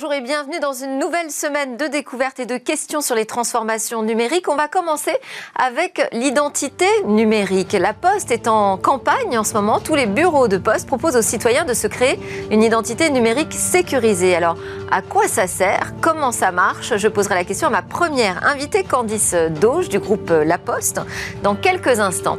[0.00, 4.04] Bonjour et bienvenue dans une nouvelle semaine de découvertes et de questions sur les transformations
[4.04, 4.48] numériques.
[4.48, 5.10] On va commencer
[5.56, 7.72] avec l'identité numérique.
[7.72, 9.80] La Poste est en campagne en ce moment.
[9.80, 12.20] Tous les bureaux de poste proposent aux citoyens de se créer
[12.52, 14.36] une identité numérique sécurisée.
[14.36, 14.56] Alors,
[14.92, 15.92] à quoi ça sert?
[16.00, 16.96] Comment ça marche?
[16.96, 21.00] Je poserai la question à ma première invitée, Candice Dauge du groupe La Poste,
[21.42, 22.38] dans quelques instants.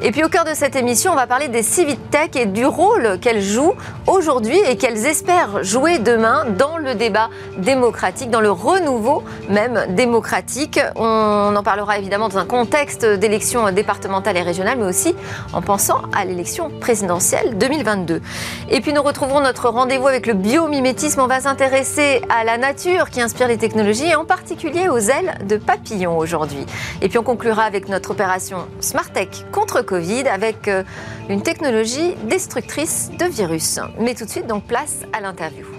[0.00, 3.18] Et puis au cœur de cette émission, on va parler des Civitech et du rôle
[3.18, 3.74] qu'elles jouent
[4.06, 10.78] aujourd'hui et qu'elles espèrent jouer demain dans le débat démocratique, dans le renouveau même démocratique.
[10.94, 15.16] On en parlera évidemment dans un contexte d'élections départementales et régionales, mais aussi
[15.52, 18.20] en pensant à l'élection présidentielle 2022.
[18.68, 21.20] Et puis nous retrouverons notre rendez-vous avec le biomimétisme.
[21.22, 25.38] On va s'intéresser à la nature qui inspire les technologies et en particulier aux ailes
[25.48, 26.66] de papillons aujourd'hui.
[27.00, 30.82] Et puis on conclura avec notre opération Smart Tech contre Covid avec euh,
[31.30, 33.80] une technologie destructrice de virus.
[33.98, 35.69] Mais tout de suite, donc place à l'interview.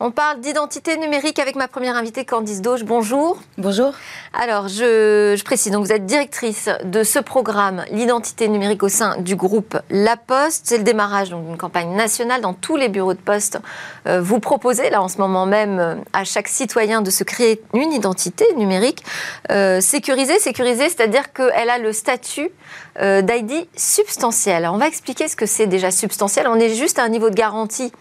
[0.00, 2.84] On parle d'identité numérique avec ma première invitée, Candice Dauge.
[2.84, 3.36] Bonjour.
[3.56, 3.94] Bonjour.
[4.32, 9.34] Alors, je, précise, donc vous êtes directrice de ce programme, l'identité numérique au sein du
[9.34, 10.66] groupe La Poste.
[10.68, 13.58] C'est le démarrage d'une campagne nationale dans tous les bureaux de poste.
[14.06, 17.60] Euh, vous proposez, là, en ce moment même, euh, à chaque citoyen de se créer
[17.74, 19.02] une identité numérique
[19.50, 20.38] euh, sécurisée.
[20.38, 22.50] Sécurisée, c'est-à-dire qu'elle a le statut
[23.00, 24.56] d'ID substantiel.
[24.56, 26.48] Alors, on va expliquer ce que c'est déjà substantiel.
[26.48, 27.92] On est juste à un niveau de garantie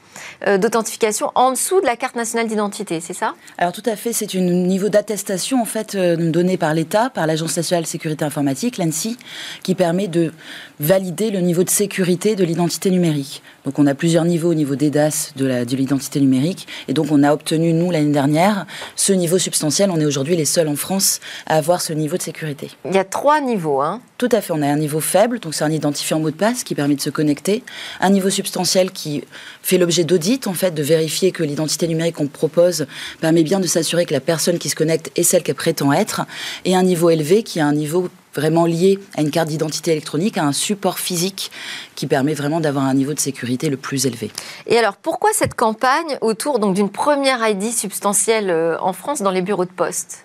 [0.47, 3.33] d'authentification en dessous de la carte nationale d'identité, c'est ça?
[3.57, 7.25] Alors tout à fait, c'est un niveau d'attestation en fait euh, donné par l'État, par
[7.25, 9.17] l'Agence nationale de sécurité informatique, l'ANSI,
[9.63, 10.33] qui permet de
[10.81, 13.41] valider le niveau de sécurité de l'identité numérique.
[13.63, 17.33] Donc on a plusieurs niveaux au niveau d'EDAS de l'identité numérique, et donc on a
[17.33, 18.65] obtenu nous l'année dernière
[18.97, 19.89] ce niveau substantiel.
[19.89, 22.71] On est aujourd'hui les seuls en France à avoir ce niveau de sécurité.
[22.85, 24.01] Il y a trois niveaux, hein?
[24.17, 24.51] Tout à fait.
[24.51, 27.01] On a un niveau faible, donc c'est un identifiant mot de passe qui permet de
[27.01, 27.63] se connecter,
[28.01, 29.23] un niveau substantiel qui
[29.61, 32.87] fait l'objet d'audit en fait, de vérifier que l'identité numérique qu'on propose
[33.21, 36.25] permet bien de s'assurer que la personne qui se connecte est celle qu'elle prétend être,
[36.65, 40.37] et un niveau élevé qui est un niveau vraiment lié à une carte d'identité électronique,
[40.37, 41.51] à un support physique
[41.95, 44.31] qui permet vraiment d'avoir un niveau de sécurité le plus élevé.
[44.67, 49.41] Et alors, pourquoi cette campagne autour d'une première ID substantielle euh, en France dans les
[49.41, 50.23] bureaux de poste?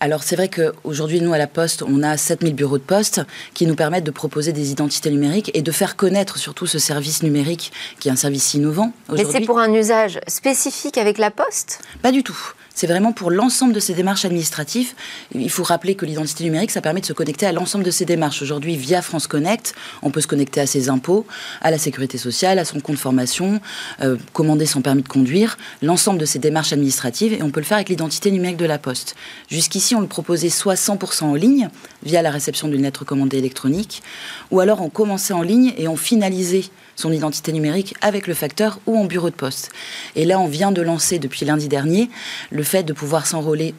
[0.00, 3.22] Alors c'est vrai qu'aujourd'hui, nous, à la Poste, on a 7000 bureaux de poste
[3.54, 7.22] qui nous permettent de proposer des identités numériques et de faire connaître surtout ce service
[7.22, 8.92] numérique qui est un service innovant.
[9.12, 11.80] Mais c'est pour un usage spécifique avec la Poste?
[12.00, 12.38] Pas du tout.
[12.78, 14.92] C'est vraiment pour l'ensemble de ces démarches administratives.
[15.34, 18.04] Il faut rappeler que l'identité numérique, ça permet de se connecter à l'ensemble de ces
[18.04, 18.40] démarches.
[18.40, 21.26] Aujourd'hui, via France Connect, on peut se connecter à ses impôts,
[21.60, 23.60] à la sécurité sociale, à son compte formation,
[24.00, 27.66] euh, commander son permis de conduire, l'ensemble de ces démarches administratives, et on peut le
[27.66, 29.16] faire avec l'identité numérique de la Poste.
[29.50, 31.70] Jusqu'ici, on le proposait soit 100% en ligne,
[32.04, 34.04] via la réception d'une lettre commandée électronique,
[34.52, 36.66] ou alors on commençait en ligne et on finalisait
[36.98, 39.70] son identité numérique avec le facteur ou en bureau de poste.
[40.16, 42.10] Et là, on vient de lancer depuis lundi dernier
[42.50, 43.74] le fait de pouvoir s'enrôler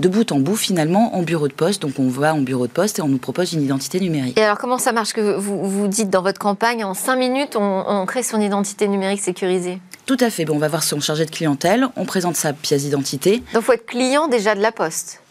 [0.00, 1.80] de bout en bout finalement en bureau de poste.
[1.80, 4.38] Donc on va en bureau de poste et on nous propose une identité numérique.
[4.38, 7.56] Et alors comment ça marche que vous, vous dites dans votre campagne en cinq minutes
[7.56, 9.80] on, crée son identité numérique sécurisée?
[10.04, 10.44] Tout à fait.
[10.44, 13.38] Bon, on va voir son chargé de clientèle, on présente sa pièce d'identité.
[13.54, 15.21] Donc il faut être client déjà de la poste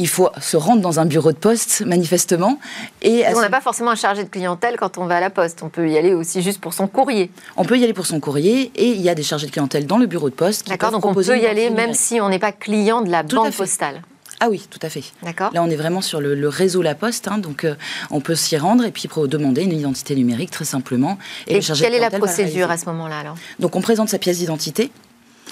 [0.00, 2.58] il faut se rendre dans un bureau de poste, manifestement.
[3.02, 5.62] Et on n'a pas forcément un chargé de clientèle quand on va à la poste.
[5.62, 7.30] On peut y aller aussi juste pour son courrier.
[7.56, 9.86] On peut y aller pour son courrier et il y a des chargés de clientèle
[9.86, 10.66] dans le bureau de poste.
[10.68, 13.54] D'accord, donc on peut y aller même si on n'est pas client de la banque
[13.54, 14.02] postale.
[14.42, 15.04] Ah oui, tout à fait.
[15.22, 15.50] D'accord.
[15.52, 17.74] Là, on est vraiment sur le, réseau La Poste, hein, donc euh,
[18.10, 21.18] on peut s'y rendre et puis demander une identité numérique très simplement.
[21.46, 24.38] Et, et quelle est la procédure à ce moment-là alors Donc on présente sa pièce
[24.38, 24.90] d'identité.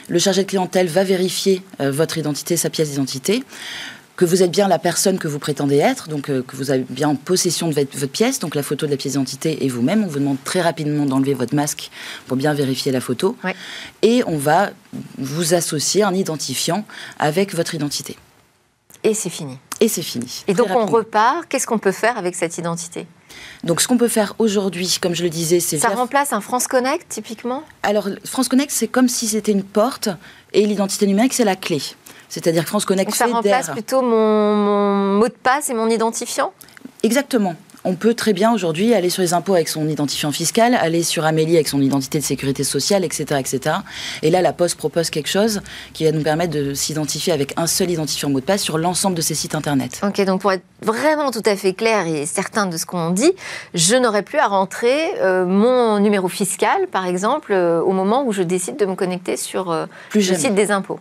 [0.08, 3.44] Le chargé de clientèle va vérifier euh, votre identité, sa pièce d'identité
[4.18, 6.84] que vous êtes bien la personne que vous prétendez être, donc euh, que vous avez
[6.90, 10.02] bien en possession de votre, pièce, donc la photo de la pièce d'identité et vous-même.
[10.02, 11.88] On vous demande très rapidement d'enlever votre masque
[12.26, 13.36] pour bien vérifier la photo.
[14.02, 14.70] Et on va
[15.18, 16.84] vous associer un identifiant
[17.20, 18.16] avec votre identité.
[19.04, 19.56] Et c'est fini.
[19.80, 20.42] Et c'est fini.
[20.48, 21.46] Et donc on repart.
[21.48, 23.06] Qu'est-ce qu'on peut faire avec cette identité?
[23.62, 25.78] Donc, ce qu'on peut faire aujourd'hui, comme je le disais, c'est.
[25.78, 27.62] Ça remplace un France Connect, typiquement?
[27.84, 30.08] Alors, France Connect, c'est comme si c'était une porte
[30.52, 31.80] et l'identité numérique, c'est la clé.
[32.28, 36.52] C'est-à-dire que France Connect ça remplace plutôt mon, mot de passe et mon identifiant
[37.02, 37.54] Exactement.
[37.84, 41.24] On peut très bien aujourd'hui aller sur les impôts avec son identifiant fiscal, aller sur
[41.24, 43.76] Amélie avec son identité de sécurité sociale, etc., etc.
[44.22, 45.60] Et là, la Poste propose quelque chose
[45.92, 49.14] qui va nous permettre de s'identifier avec un seul identifiant mot de passe sur l'ensemble
[49.14, 50.00] de ces sites internet.
[50.02, 53.32] Ok, donc pour être vraiment tout à fait clair et certain de ce qu'on dit,
[53.74, 58.32] je n'aurai plus à rentrer euh, mon numéro fiscal, par exemple, euh, au moment où
[58.32, 60.98] je décide de me connecter sur euh, le site des impôts.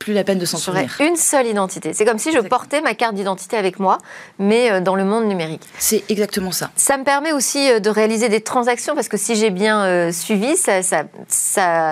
[0.00, 0.96] Plus la peine de s'en souvenir.
[0.98, 1.92] Une seule identité.
[1.92, 3.98] C'est comme si je portais ma carte d'identité avec moi,
[4.38, 5.62] mais euh, dans le monde numérique.
[5.78, 6.70] C'est exactement ça.
[6.74, 10.10] Ça me permet aussi euh, de réaliser des transactions, parce que si j'ai bien euh,
[10.10, 11.04] suivi, ça, ça,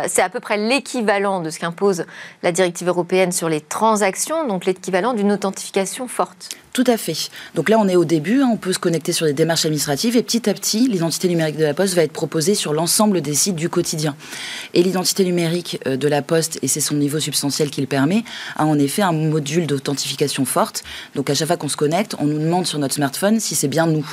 [0.09, 2.07] c'est à peu près l'équivalent de ce qu'impose
[2.43, 6.49] la directive européenne sur les transactions, donc l'équivalent d'une authentification forte.
[6.79, 7.31] Tout à fait.
[7.57, 10.17] Donc là, on est au début, hein, on peut se connecter sur des démarches administratives
[10.17, 13.35] et petit à petit, l'identité numérique de la Poste va être proposée sur l'ensemble des
[13.35, 14.15] sites du quotidien.
[14.75, 18.23] Et l'identité numérique euh, de la Poste, et c'est son niveau substantiel qui le permet,
[18.55, 20.85] a en effet un module d'authentification forte.
[21.17, 23.67] Donc à chaque fois qu'on se connecte, on nous demande sur notre smartphone si c'est
[23.67, 24.07] bien nous.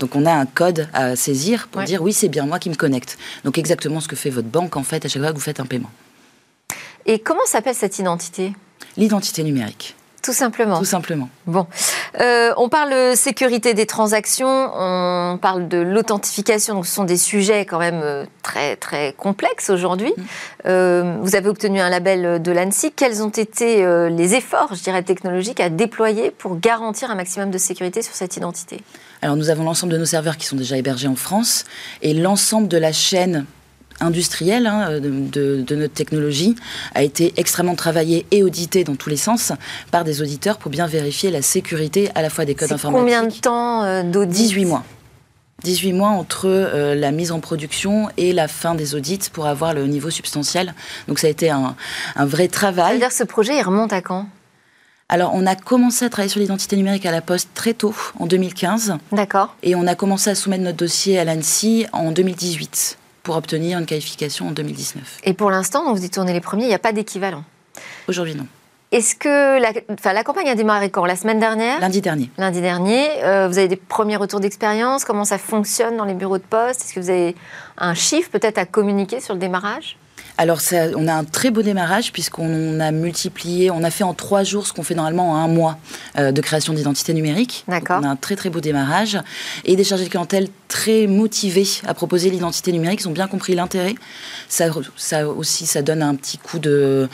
[0.00, 2.74] Donc on a un code à saisir pour dire oui, c'est bien moi qui me
[2.74, 3.16] connecte.
[3.44, 5.60] Donc exactement ce que fait votre banque en fait à chaque fois que vous faites
[5.60, 5.92] un paiement.
[7.06, 8.54] Et comment s'appelle cette identité?
[8.96, 9.94] L'identité numérique.
[10.22, 10.78] Tout simplement.
[10.78, 11.28] Tout simplement.
[11.46, 11.66] Bon.
[12.20, 17.64] Euh, on parle sécurité des transactions, on parle de l'authentification, donc ce sont des sujets
[17.64, 20.12] quand même euh, très, très complexes aujourd'hui.
[20.16, 20.22] Mm.
[20.66, 22.92] Euh, vous avez obtenu un label de l'ANSI.
[22.92, 27.58] Quels ont été les efforts, je dirais, technologiques à déployer pour garantir un maximum de
[27.58, 28.80] sécurité sur cette identité?
[29.22, 31.64] Alors nous avons l'ensemble de nos serveurs qui sont déjà hébergés en France
[32.02, 33.46] et l'ensemble de la chaîne
[34.00, 36.56] industrielle hein, de, notre technologie
[36.94, 39.52] a été extrêmement travaillée et auditée dans tous les sens
[39.90, 43.00] par des auditeurs pour bien vérifier la sécurité à la fois des codes informatiques.
[43.00, 44.84] Combien de temps euh, d'audit 18 mois.
[45.64, 49.74] 18 mois entre euh, la mise en production et la fin des audits pour avoir
[49.74, 50.74] le niveau substantiel.
[51.08, 51.74] Donc ça a été un,
[52.16, 52.86] vrai travail.
[52.86, 54.26] Ça veut dire que ce projet, il remonte à quand?
[55.10, 58.26] Alors, on a commencé à travailler sur l'identité numérique à la Poste très tôt, en
[58.26, 58.98] 2015.
[59.12, 59.56] D'accord.
[59.62, 62.97] Et on a commencé à soumettre notre dossier à l'ANSI en 2018
[63.28, 65.18] pour obtenir une qualification en 2019.
[65.24, 67.44] Et pour l'instant, vous y tournez les premiers, il n'y a pas d'équivalent
[68.08, 68.46] Aujourd'hui, non.
[68.90, 71.04] Est-ce que la, enfin, la campagne a démarré quand?
[71.04, 71.78] La semaine dernière?
[71.78, 72.30] Lundi dernier.
[72.38, 73.06] Lundi dernier.
[73.24, 75.04] Euh, vous avez des premiers retours d'expérience?
[75.04, 76.80] Comment ça fonctionne dans les bureaux de poste?
[76.80, 77.36] Est-ce que vous avez
[77.76, 79.98] un chiffre peut-être à communiquer sur le démarrage?
[80.38, 80.60] Alors,
[80.96, 84.68] on a un très beau démarrage puisqu'on a multiplié, on a fait en trois jours
[84.68, 85.78] ce qu'on fait normalement en un mois
[86.16, 87.64] euh, de création d'identité numérique.
[87.66, 87.98] D'accord.
[88.00, 89.18] On a un très très beau démarrage
[89.64, 93.00] et des chargés de clientèle très motivés à proposer l'identité numérique.
[93.00, 93.96] Ils ont bien compris l'intérêt.
[94.48, 97.08] Ça, ça aussi, ça donne un petit coup de,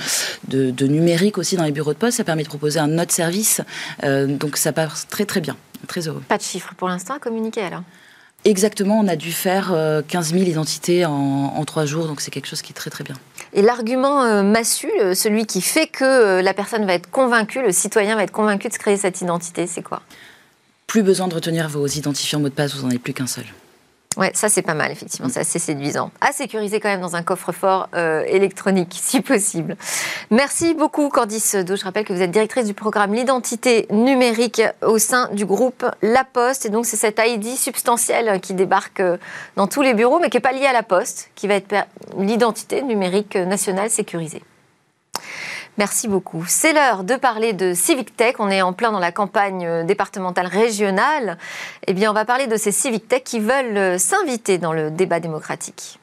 [0.48, 2.18] de, numérique aussi dans les bureaux de poste.
[2.18, 3.62] Ça permet de proposer un autre service.
[4.02, 5.56] Euh, donc, ça passe très très bien.
[5.88, 6.22] Très heureux.
[6.28, 7.82] Pas de chiffres pour l'instant à communiquer alors?
[8.44, 9.72] Exactement, on a dû faire 15
[10.32, 13.16] euh, 000 identités en, trois jours, donc c'est quelque chose qui est très très bien.
[13.54, 17.72] Et l'argument euh, massu, euh, celui qui fait que la personne va être convaincue, le
[17.72, 20.02] citoyen va être convaincu de se créer cette identité, c'est quoi?
[20.86, 23.46] Plus besoin de retenir vos identifiants mots de passe, vous n'en avez plus qu'un seul.
[24.16, 26.10] Ouais, ça c'est pas mal, effectivement, c'est assez séduisant.
[26.20, 29.76] À sécuriser quand même dans un coffre-fort euh, électronique, si possible.
[30.30, 31.76] Merci beaucoup, Candice Do.
[31.76, 36.24] Je rappelle que vous êtes directrice du programme L'identité numérique au sein du groupe La
[36.24, 36.66] Poste.
[36.66, 39.16] Et donc, c'est cet ID substantiel qui débarque euh,
[39.56, 41.74] dans tous les bureaux, mais qui n'est pas lié à La Poste, qui va être
[42.18, 44.42] l'identité numérique nationale sécurisée.
[45.76, 46.44] Merci beaucoup.
[46.46, 48.36] C'est l'heure de parler de Civic Tech.
[48.38, 51.36] On est en plein dans la campagne euh, départementale régionale.
[51.88, 54.90] Eh bien, on va parler de ces Civic Tech qui veulent euh, s'inviter dans le
[54.92, 55.98] débat démocratique.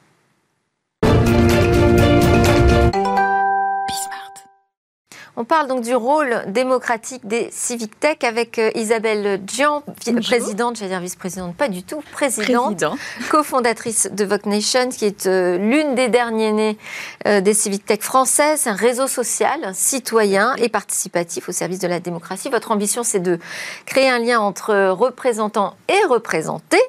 [5.34, 9.82] On parle donc du rôle démocratique des civic tech avec euh, Isabelle Dian,
[10.22, 12.84] présidente, j'allais dire vice-présidente, pas du tout, présidente,
[13.30, 16.78] cofondatrice de Voc Nation, qui est euh, l'une des derniers nés
[17.26, 21.98] euh, des civic tech françaises, un réseau social, citoyen et participatif au service de la
[21.98, 22.50] démocratie.
[22.50, 23.38] Votre ambition, c'est de
[23.86, 26.82] créer un lien entre représentants et représentés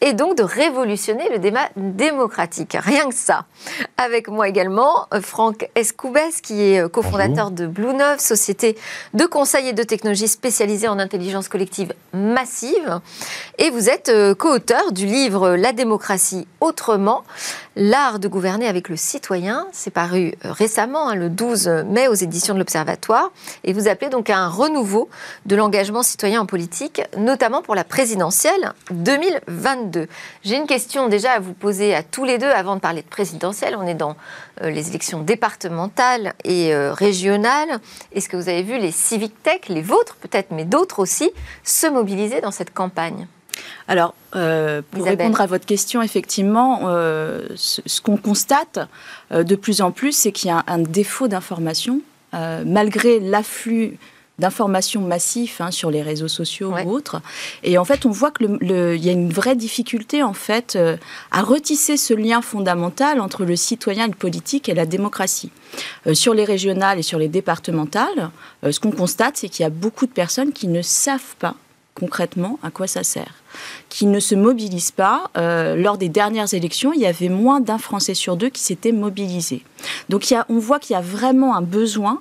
[0.00, 2.76] et donc de révolutionner le débat démocratique.
[2.78, 3.44] Rien que ça.
[3.96, 7.88] Avec moi également, Franck Escoubès, qui est cofondateur de Blue
[8.18, 8.76] société
[9.14, 13.00] de conseil et de technologie spécialisée en intelligence collective massive.
[13.58, 17.24] Et vous êtes euh, co-auteur du livre La démocratie autrement,
[17.76, 19.66] l'art de gouverner avec le citoyen.
[19.72, 23.30] C'est paru euh, récemment, hein, le 12 mai, aux éditions de l'Observatoire.
[23.64, 25.08] Et vous appelez donc à un renouveau
[25.46, 29.87] de l'engagement citoyen en politique, notamment pour la présidentielle 2022.
[30.44, 33.08] J'ai une question déjà à vous poser à tous les deux avant de parler de
[33.08, 33.76] présidentielle.
[33.78, 34.16] On est dans
[34.62, 37.80] euh, les élections départementales et régionales.
[38.12, 41.30] Est-ce que vous avez vu les civic tech, les vôtres peut-être, mais d'autres aussi,
[41.64, 43.26] se mobiliser dans cette campagne?
[43.86, 48.80] Alors, euh, pour répondre à votre question, effectivement, euh, ce, qu'on constate
[49.32, 52.00] euh, de plus en plus, c'est qu'il y a un, défaut d'information,
[52.32, 53.98] malgré l'afflux
[54.38, 57.20] d'informations massives hein, sur les réseaux sociaux ou autres.
[57.62, 60.96] Et en fait, on voit qu'il y a une vraie difficulté en fait euh,
[61.30, 65.50] à retisser ce lien fondamental entre le citoyen, le politique et la démocratie.
[66.06, 68.30] Euh, sur les régionales et sur les départementales,
[68.64, 71.54] euh, ce qu'on constate, c'est qu'il y a beaucoup de personnes qui ne savent pas
[71.94, 73.34] concrètement à quoi ça sert,
[73.88, 75.32] qui ne se mobilisent pas.
[75.34, 79.64] lors des dernières élections, il y avait moins d'un Français sur deux qui s'étaient mobilisés.
[80.08, 82.20] Donc il y a, on voit qu'il y a vraiment un besoin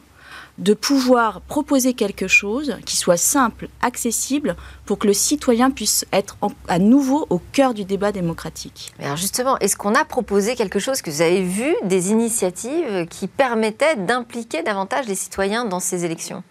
[0.57, 6.37] de pouvoir proposer quelque chose qui soit simple, accessible, pour que le citoyen puisse être
[6.67, 8.93] à nouveau au cœur du débat démocratique.
[8.99, 13.27] alors justement, est-ce qu'on a proposé quelque chose que vous avez vu, des initiatives qui
[13.27, 16.43] permettaient d'impliquer davantage les citoyens dans ces élections?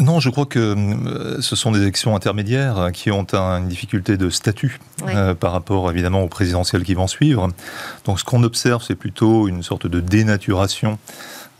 [0.00, 4.30] Non, je crois que euh, ce sont des élections intermédiaires qui ont une difficulté de
[4.30, 7.48] statut euh, par rapport évidemment aux présidentielles qui vont suivre.
[8.06, 10.98] Donc ce qu'on observe, c'est plutôt une sorte de dénaturation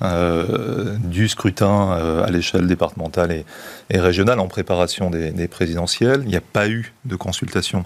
[0.03, 3.45] euh, du scrutin euh, à l'échelle départementale
[3.91, 6.23] et, régionale en préparation des, présidentielles.
[6.25, 7.85] Il n'y a pas eu de consultation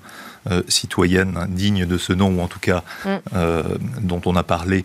[0.49, 3.19] euh, citoyenne digne de ce nom, ou en tout cas mm.
[4.01, 4.85] dont on a parlé,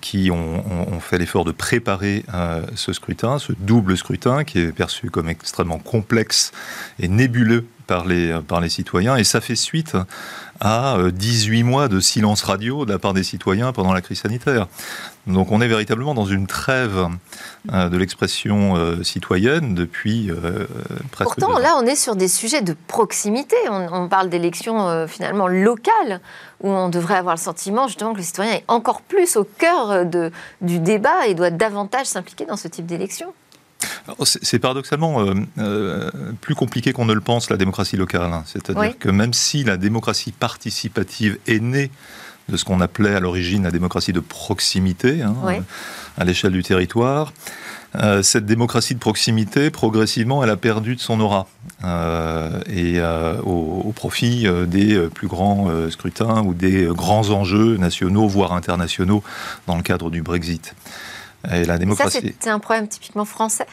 [0.00, 2.24] qui ont, fait l'effort de préparer
[2.74, 6.52] ce scrutin, ce double scrutin qui est perçu comme extrêmement complexe
[6.98, 9.16] et nébuleux par les, par les citoyens.
[9.16, 9.96] Et ça fait suite
[10.60, 14.66] à 18 mois de silence radio de la part des citoyens pendant la crise sanitaire.
[15.26, 17.08] Donc on est véritablement dans une trêve
[17.72, 20.66] euh, de l'expression euh, citoyenne depuis euh,
[21.10, 21.36] presque.
[21.36, 23.56] Pourtant, là, on est sur des sujets de proximité.
[23.68, 26.20] On, parle d'élections finalement locales
[26.60, 30.04] où on devrait avoir le sentiment justement que le citoyen est encore plus au cœur
[30.04, 33.32] de, du débat et doit davantage s'impliquer dans ce type d'élection.
[34.24, 35.24] C'est paradoxalement
[36.40, 38.42] plus compliqué qu'on ne le pense, la démocratie locale.
[38.46, 41.90] C'est-à-dire que même si la démocratie participative est née
[42.48, 45.34] de ce qu'on appelait à l'origine la démocratie de proximité hein,
[46.18, 47.32] à l'échelle du territoire.
[47.96, 51.48] Euh, cette démocratie de proximité, progressivement, elle a perdu de son aura
[51.82, 58.52] euh, et euh, au, profit des plus grands scrutins ou des grands enjeux nationaux, voire
[58.52, 59.22] internationaux,
[59.66, 60.74] dans le cadre du Brexit.
[61.52, 62.20] Et la démocratie.
[62.20, 63.66] Ça, c'est un problème typiquement français.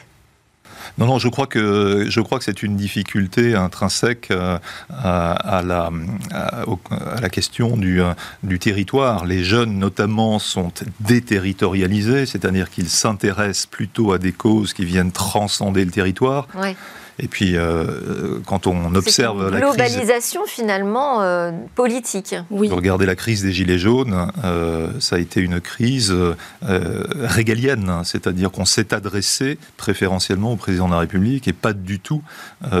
[0.98, 4.58] Non, non, je crois que je crois que c'est une difficulté intrinsèque euh,
[4.90, 5.90] à, la,
[6.30, 9.24] à, la question du, euh, du territoire.
[9.24, 15.84] Les jeunes, notamment, sont déterritorialisés, c'est-à-dire qu'ils s'intéressent plutôt à des causes qui viennent transcender
[15.84, 16.46] le territoire.
[17.20, 22.36] Et puis, euh, quand on observe la globalisation finalement euh, politique.
[22.50, 22.68] Oui.
[22.70, 26.14] Regardez la crise des gilets jaunes, euh, ça a été une crise
[26.62, 32.22] régalienne, c'est-à-dire qu'on s'est adressé préférentiellement au président de la République et pas du tout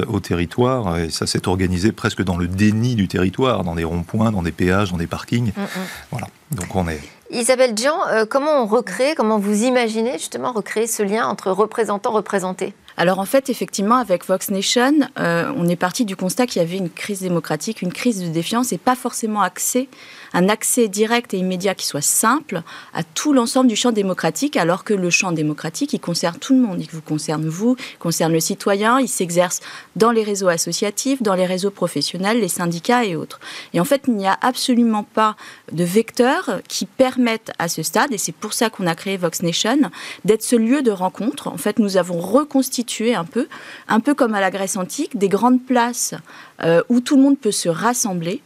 [0.08, 0.98] au territoire.
[0.98, 4.52] Et ça s'est organisé presque dans le déni du territoire, dans des ronds-points, dans des
[4.52, 5.52] péages, dans des parkings.
[5.56, 5.66] Mm, mm.
[6.12, 6.28] Voilà.
[6.52, 7.00] Donc on est.
[7.30, 7.98] Isabelle Jean,
[8.30, 12.74] comment on recrée, comment vous imaginez justement recréer ce lien entre représentants représentés?
[12.98, 16.64] Alors en fait, effectivement, avec Vox Nation, euh, on est parti du constat qu'il y
[16.64, 19.88] avait une crise démocratique, une crise de défiance et pas forcément accès
[20.34, 22.62] un accès direct et immédiat qui soit simple
[22.92, 26.60] à tout l'ensemble du champ démocratique, alors que le champ démocratique, il concerne tout le
[26.60, 26.80] monde.
[26.80, 29.60] Il vous concerne vous, il concerne le citoyen, il s'exerce
[29.96, 33.40] dans les réseaux associatifs, dans les réseaux professionnels, les syndicats et autres.
[33.72, 35.36] Et en fait, il n'y a absolument pas
[35.72, 39.42] de vecteurs qui permettent à ce stade, et c'est pour ça qu'on a créé Vox
[39.42, 39.78] Nation,
[40.24, 41.48] d'être ce lieu de rencontre.
[41.48, 43.48] En fait, nous avons reconstitué un peu,
[43.88, 46.14] un peu comme à la Grèce antique, des grandes places
[46.62, 48.42] euh, où tout le monde peut se rassembler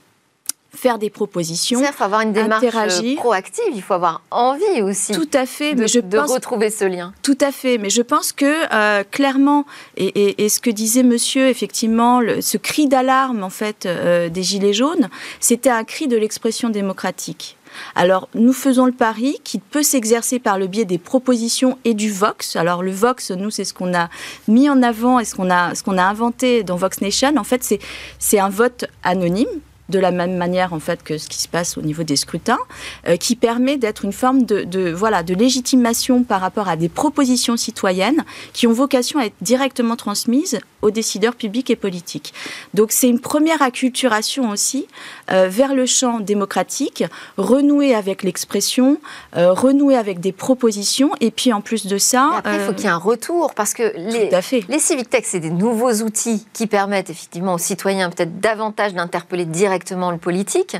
[0.74, 1.80] faire des propositions.
[1.80, 5.12] Il faut avoir une démarche euh, proactive, il faut avoir envie aussi.
[5.12, 7.12] Tout à fait, de, mais je de retrouver ce lien.
[7.22, 12.20] Tout à fait, mais je pense que euh, clairement, et, ce que disait Monsieur, effectivement,
[12.40, 15.08] ce cri d'alarme en fait euh, des gilets jaunes,
[15.40, 17.56] c'était un cri de l'expression démocratique.
[17.94, 22.10] Alors, nous faisons le pari qui peut s'exercer par le biais des propositions et du
[22.10, 22.56] Vox.
[22.56, 24.08] Alors, le Vox, nous, c'est ce qu'on a
[24.48, 27.36] mis en avant et ce qu'on a, ce qu'on a inventé dans Vox Nation.
[27.36, 27.78] En fait,
[28.18, 29.48] c'est un vote anonyme
[29.92, 32.58] de la même manière en fait que ce qui se passe au niveau des scrutins,
[33.06, 37.56] euh, qui permet d'être une forme de, voilà de légitimation par rapport à des propositions
[37.56, 42.34] citoyennes qui ont vocation à être directement transmises aux décideurs publics et politiques.
[42.74, 44.88] Donc c'est une première acculturation aussi
[45.30, 47.04] euh, vers le champ démocratique,
[47.36, 48.98] renouer avec l'expression,
[49.36, 52.84] euh, renouer avec des propositions, et puis en plus de ça, après il faut qu'il
[52.84, 54.30] y ait un retour parce que les,
[54.68, 59.44] les civic tech c'est des nouveaux outils qui permettent effectivement aux citoyens peut-être davantage d'interpeller
[59.44, 60.76] directement le politique,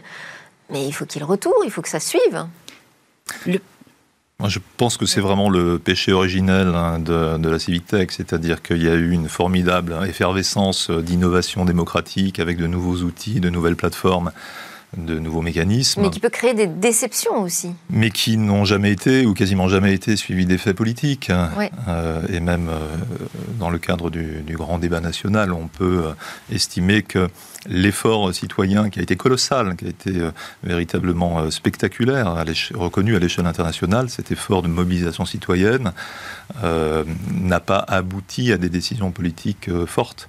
[0.71, 2.47] mais il faut qu'il retourne, il faut que ça suive.
[3.47, 8.83] Je pense que c'est vraiment le péché originel hein, de, la Civic Tech, c'est-à-dire qu'il
[8.83, 14.33] y a eu une formidable effervescence d'innovation démocratique avec de nouveaux outils, de nouvelles plateformes
[14.97, 16.03] de nouveaux mécanismes.
[16.03, 17.73] Mais qui peut créer des déceptions aussi.
[17.89, 21.31] Mais qui n'ont jamais été, ou quasiment jamais été, suivis d'effets politiques.
[21.89, 22.79] Euh, et même euh,
[23.59, 27.29] dans le cadre du, grand débat national, on peut euh, estimer que
[27.67, 30.13] l'effort citoyen qui a été colossal, qui a été
[30.65, 32.45] véritablement spectaculaire,
[32.75, 35.93] reconnu à l'échelle internationale, cet effort de mobilisation citoyenne,
[36.61, 40.29] n'a pas abouti à des décisions politiques fortes.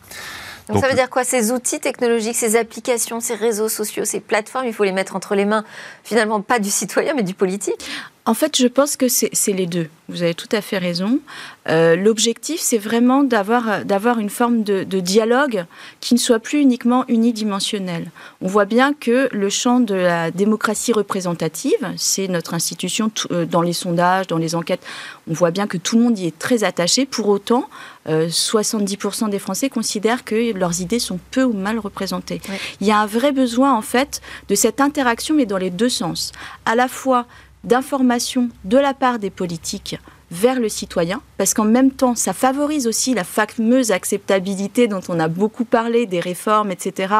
[0.69, 1.23] Donc, ça veut dire quoi?
[1.23, 5.35] Ces outils technologiques, ces applications, ces réseaux sociaux, ces plateformes, il faut les mettre entre
[5.35, 5.63] les mains,
[6.03, 7.89] finalement, pas du citoyen, mais du politique?
[8.25, 9.89] En fait, je pense que c'est les deux.
[10.07, 11.19] Vous avez tout à fait raison.
[11.67, 15.65] Euh, l'objectif, c'est vraiment d'avoir une forme de, dialogue
[15.99, 18.11] qui ne soit plus uniquement unidimensionnel.
[18.41, 23.61] On voit bien que le champ de la démocratie représentative, c'est notre institution euh, dans
[23.61, 24.85] les sondages, dans les enquêtes,
[25.29, 27.05] on voit bien que tout le monde y est très attaché.
[27.05, 27.67] Pour autant,
[28.07, 32.41] 70% euh, des Français considèrent que leurs idées sont peu ou mal représentées.
[32.79, 35.89] Il y a un vrai besoin, en fait, de cette interaction, mais dans les deux
[35.89, 36.31] sens.
[36.65, 37.25] À la fois
[37.63, 39.97] d'information de la part des politiques
[40.33, 45.19] vers le citoyen, parce qu'en même temps, ça favorise aussi la fameuse acceptabilité dont on
[45.19, 47.13] a beaucoup parlé, des réformes, etc.,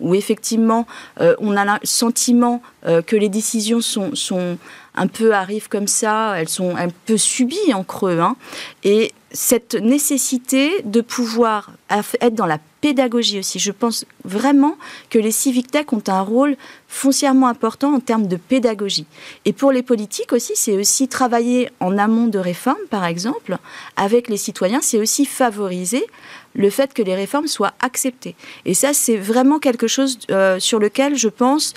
[0.00, 0.86] où effectivement,
[1.20, 4.58] euh, on a le sentiment euh, que les décisions sont,
[4.94, 8.18] un peu arrivent comme ça, elles sont un peu subies en creux.
[8.18, 8.36] Hein,
[8.82, 13.58] et cette nécessité de pouvoir être dans la pédagogie aussi.
[13.58, 14.76] Je pense vraiment
[15.08, 16.54] que les civic tech ont un rôle
[16.86, 19.06] foncièrement important en termes de pédagogie.
[19.46, 23.56] Et pour les politiques aussi, c'est aussi travailler en amont de réformes, par exemple,
[23.96, 26.04] avec les citoyens, c'est aussi favoriser
[26.54, 28.36] le fait que les réformes soient acceptées.
[28.66, 31.72] Et ça, c'est vraiment quelque chose euh, sur lequel, je pense,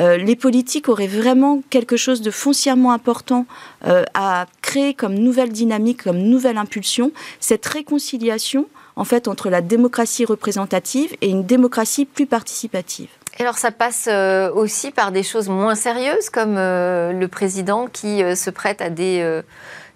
[0.00, 3.46] euh, les politiques auraient vraiment quelque chose de foncièrement important
[3.86, 8.66] euh, à créer comme nouvelle dynamique, comme nouvelle impulsion, cette réconciliation
[8.98, 13.08] en fait entre la démocratie représentative et une démocratie plus participative.
[13.38, 17.86] Et alors ça passe euh, aussi par des choses moins sérieuses comme euh, le président
[17.86, 19.42] qui euh, se prête à des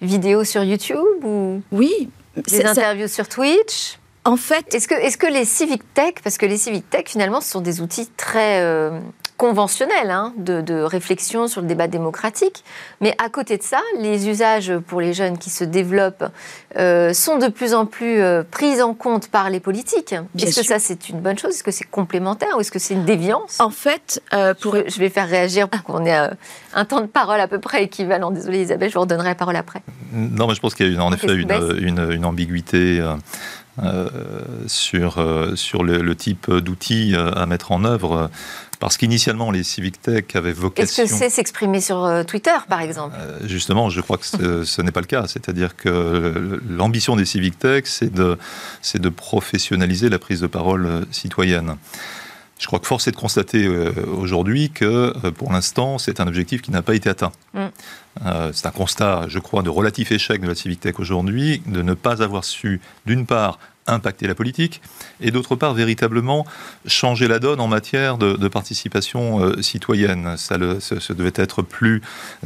[0.01, 3.99] vidéos sur YouTube ou oui, des interviews sur Twitch?
[4.25, 7.07] En fait, est-ce que, est -ce que les civic tech, parce que les civic tech
[7.09, 8.63] finalement ce sont des outils très
[9.43, 12.63] conventionnel hein, de, réflexion sur le débat démocratique.
[13.01, 16.27] Mais à côté de ça, les usages pour les jeunes qui se développent
[16.79, 20.15] euh, sont de plus en plus euh, pris en compte par les politiques.
[20.39, 21.57] Est-ce que ça, c'est une bonne chose?
[21.57, 23.59] Est-ce que c'est complémentaire ou est-ce que c'est une déviance?
[23.59, 24.77] En fait, euh, pour...
[24.77, 26.31] je, vais faire réagir pour qu'on ait
[26.73, 28.31] un temps de parole à peu près équivalent.
[28.31, 29.83] Désolée Isabelle, je vous redonnerai la parole après.
[30.13, 33.05] Non, mais je pense qu'il y a en effet une, ambiguïté.
[34.67, 38.31] sur, sur le, le type d'outils à mettre en œuvre.
[38.83, 41.05] Parce qu'initialement, les civic tech avaient vocation.
[41.05, 43.15] Est-ce que c'est s'exprimer sur euh, Twitter, par exemple?
[43.17, 44.25] Euh, Justement, je crois que
[44.65, 45.29] ce, n'est pas le cas.
[45.29, 48.37] C'est-à-dire que l'ambition des civic tech, c'est de,
[48.95, 51.77] de professionnaliser la prise de parole euh, citoyenne.
[52.59, 56.71] Je crois que force est de constater aujourd'hui que pour l'instant, c'est un objectif qui
[56.71, 57.33] n'a pas été atteint.
[57.55, 57.67] Mm.
[58.53, 61.95] c'est un constat, je crois, de relatif échec de la Civic Tech aujourd'hui, de ne
[61.95, 64.81] pas avoir su, d'une part, impacter la politique,
[65.21, 66.47] et d'autre part véritablement
[66.87, 70.37] changer la donne en matière de, participation euh, citoyenne.
[70.37, 72.03] Ça, devait être plus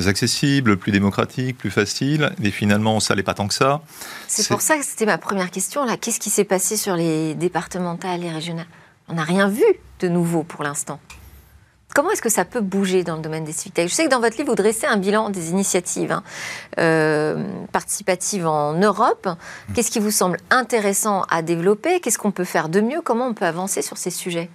[0.07, 3.83] accessible, plus démocratique, plus facile, et finalement ça n'est pas tant que ça.
[4.29, 5.97] C'est pour ça que c'était ma première question là.
[5.97, 8.67] Qu'est-ce qui s'est passé sur les départementales et régionales?
[9.09, 9.65] On n'a rien vu
[10.01, 11.01] de nouveau pour l'instant.
[11.97, 14.21] Comment est-ce que ça peut bouger dans le domaine des civic Je sais que dans
[14.21, 16.23] votre livre, vous dressez un bilan des initiatives hein,
[16.79, 19.27] euh, participatives en Europe.
[19.73, 22.01] Qu'est-ce qui vous semble intéressant à développer?
[22.01, 23.01] Qu'est-ce qu'on peut faire de mieux?
[23.03, 24.51] Comment on peut avancer sur ces sujets?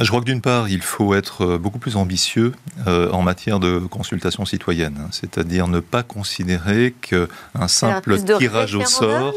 [0.00, 2.50] Je crois que d'une part, il faut être euh, beaucoup plus ambitieux
[2.88, 5.08] euh, en matière de consultation citoyenne, hein.
[5.12, 9.32] c'est-à-dire ne pas considérer qu'un simple tirage au sort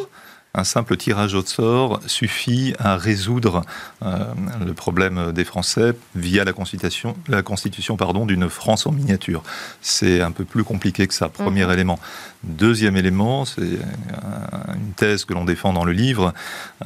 [0.56, 3.62] un simple tirage au sort suffit à résoudre
[4.04, 4.34] euh,
[4.66, 9.44] le problème des Français via la constitution, la constitution pardon, d'une France en miniature.
[9.82, 11.72] C'est un peu plus compliqué que ça, premier mhm.
[11.72, 12.00] élément.
[12.44, 16.34] Deuxième élément, c'est une thèse que l'on défend dans le livre,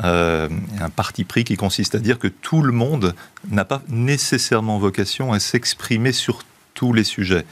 [0.04, 0.49] euh,
[0.82, 3.15] un parti pris qui consiste à dire que tout le monde
[3.49, 7.45] n'a pas nécessairement vocation à s'exprimer sur tous les sujets.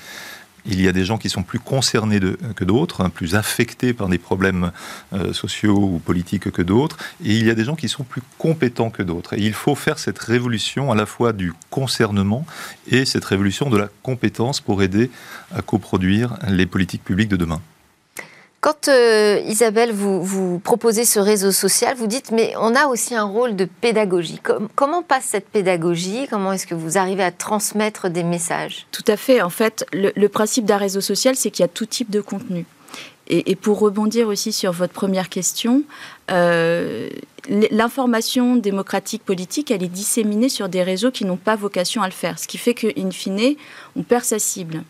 [0.66, 2.20] Il y a des gens qui sont plus concernés
[2.56, 4.72] que d'autres, hein, plus affectés par des problèmes
[5.14, 8.22] euh, sociaux ou politiques que d'autres, et il y a des gens qui sont plus
[8.38, 9.34] compétents que d'autres.
[9.34, 12.46] Et il faut faire cette révolution à la fois du concernement
[12.88, 15.10] et cette révolution de la compétence pour aider
[15.56, 17.62] à coproduire les politiques publiques de demain.
[18.62, 23.24] Quand euh, Isabelle, vous, proposez ce réseau social, vous dites mais on a aussi un
[23.24, 24.40] rôle de pédagogie.
[24.76, 26.28] comment passe cette pédagogie?
[26.30, 28.86] Comment est-ce que vous arrivez à transmettre des messages?
[28.92, 29.42] Tout à fait.
[29.42, 32.68] En fait, le, principe d'un réseau social, c'est qu'il y a tout type de contenu.
[33.28, 35.84] Et, pour rebondir aussi sur votre première question,
[36.30, 37.10] euh,
[37.72, 42.14] l'information démocratique politique, elle est disséminée sur des réseaux qui n'ont pas vocation à le
[42.14, 42.38] faire.
[42.38, 43.56] Ce qui fait qu'in fine,
[43.96, 44.84] on perd sa cible.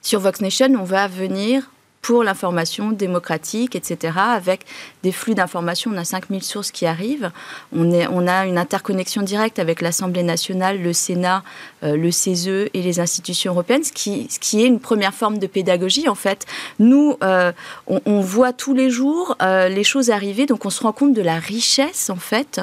[0.00, 1.70] Sur Vox Nation, on va venir
[2.04, 4.66] pour l'information démocratique, etc., avec
[5.02, 5.90] des flux d'informations.
[5.90, 7.30] On a 5000 sources qui arrivent.
[7.74, 11.42] On, est, on a une interconnexion directe avec l'Assemblée nationale, le Sénat,
[11.82, 15.38] euh, le CESE et les institutions européennes, ce qui, ce qui est une première forme
[15.38, 16.44] de pédagogie, en fait.
[16.78, 17.52] Nous, euh,
[17.86, 21.22] on, voit tous les jours euh, les choses arriver, donc on se rend compte de
[21.22, 22.60] la richesse, en fait,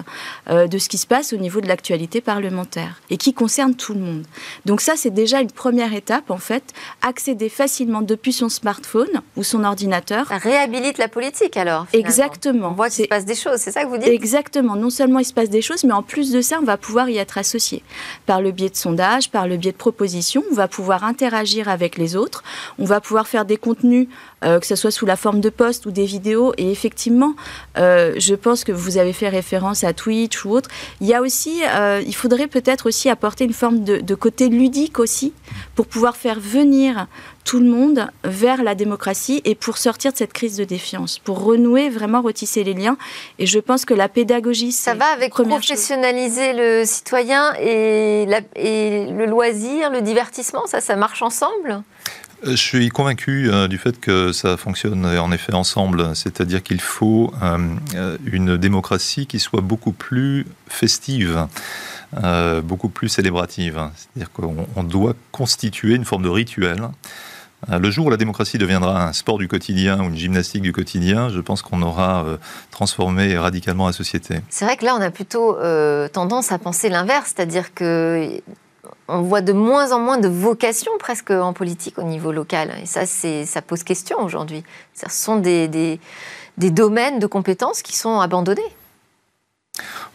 [0.49, 4.01] de ce qui se passe au niveau de l'actualité parlementaire et qui concerne tout le
[4.01, 4.23] monde.
[4.65, 6.63] Donc ça, c'est déjà une première étape, en fait,
[7.01, 10.27] accéder facilement depuis son smartphone ou son ordinateur.
[10.27, 11.87] Ça réhabilite la politique alors.
[11.93, 12.69] Exactement.
[12.69, 14.09] On voit qu'il se passe des choses, c'est ça que vous dites?
[14.09, 14.75] Exactement.
[14.75, 17.09] Non seulement il se passe des choses, mais en plus de ça, on va pouvoir
[17.09, 17.83] y être associé.
[18.25, 21.97] Par le biais de sondages, par le biais de propositions, on va pouvoir interagir avec
[21.97, 22.43] les autres,
[22.79, 24.07] on va pouvoir faire des contenus,
[24.43, 26.53] euh, que ce soit sous la forme de posts ou des vidéos.
[26.57, 27.35] Et effectivement,
[27.77, 30.69] euh, je pense que vous avez fait référence à Twitch ou autre.
[30.99, 34.49] Il y a aussi, euh, il faudrait peut-être aussi apporter une forme de, de côté
[34.49, 35.33] ludique aussi,
[35.75, 37.07] pour pouvoir faire venir
[37.43, 41.43] tout le monde vers la démocratie et pour sortir de cette crise de défiance, pour
[41.43, 42.97] renouer, vraiment retisser les liens.
[43.39, 49.25] Et je pense que la pédagogie, ça va avec professionnaliser le citoyen et, et, le
[49.25, 51.81] loisir, le divertissement, ça, ça marche ensemble?
[52.43, 57.33] Je suis convaincu euh, du fait que ça fonctionne en effet ensemble, c'est-à-dire qu'il faut
[57.41, 61.47] euh, une démocratie qui soit beaucoup plus festive.
[62.63, 63.79] beaucoup plus célébrative.
[63.95, 66.89] C'est-à-dire qu'on doit constituer une forme de rituel
[67.69, 70.73] euh, le jour où la démocratie deviendra un sport du quotidien ou une gymnastique du
[70.73, 72.37] quotidien, je pense qu'on aura euh,
[72.71, 74.39] transformé radicalement la société.
[74.49, 78.41] C'est vrai que là, on a plutôt euh, tendance à penser l'inverse, c'est-à-dire que
[79.11, 82.71] on voit de moins en moins de vocations presque en politique au niveau local.
[82.81, 84.63] Et ça, ça pose question aujourd'hui.
[84.93, 85.99] Ce sont des,
[86.57, 88.61] domaines de compétences qui sont abandonnés.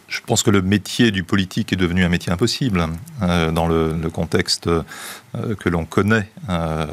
[0.07, 2.87] Je pense que le métier du politique est devenu un métier impossible
[3.21, 4.83] euh, dans le, contexte euh,
[5.59, 6.85] que l'on connaît euh,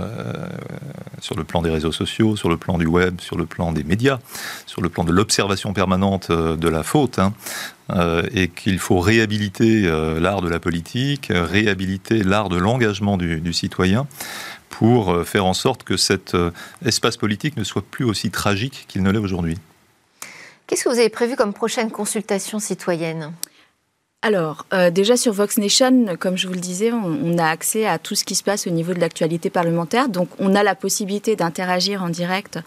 [1.21, 3.85] sur le plan des réseaux sociaux, sur le plan du web, sur le plan des
[3.85, 4.19] médias,
[4.67, 7.33] sur le plan de l'observation permanente de la faute, hein,
[8.33, 9.83] et qu'il faut réhabiliter
[10.18, 14.07] l'art de la politique, réhabiliter l'art de l'engagement du, du, citoyen
[14.70, 16.35] pour faire en sorte que cet
[16.85, 19.59] espace politique ne soit plus aussi tragique qu'il ne l'est aujourd'hui.
[20.66, 23.33] Qu'est-ce que vous avez prévu comme prochaine consultation citoyenne?
[24.25, 27.99] Alors, euh, déjà sur Vox Nation, comme je vous le disais, on, a accès à
[27.99, 30.09] tout ce qui se passe au niveau de l'actualité parlementaire.
[30.09, 32.59] Donc, on a la possibilité d'interagir en direct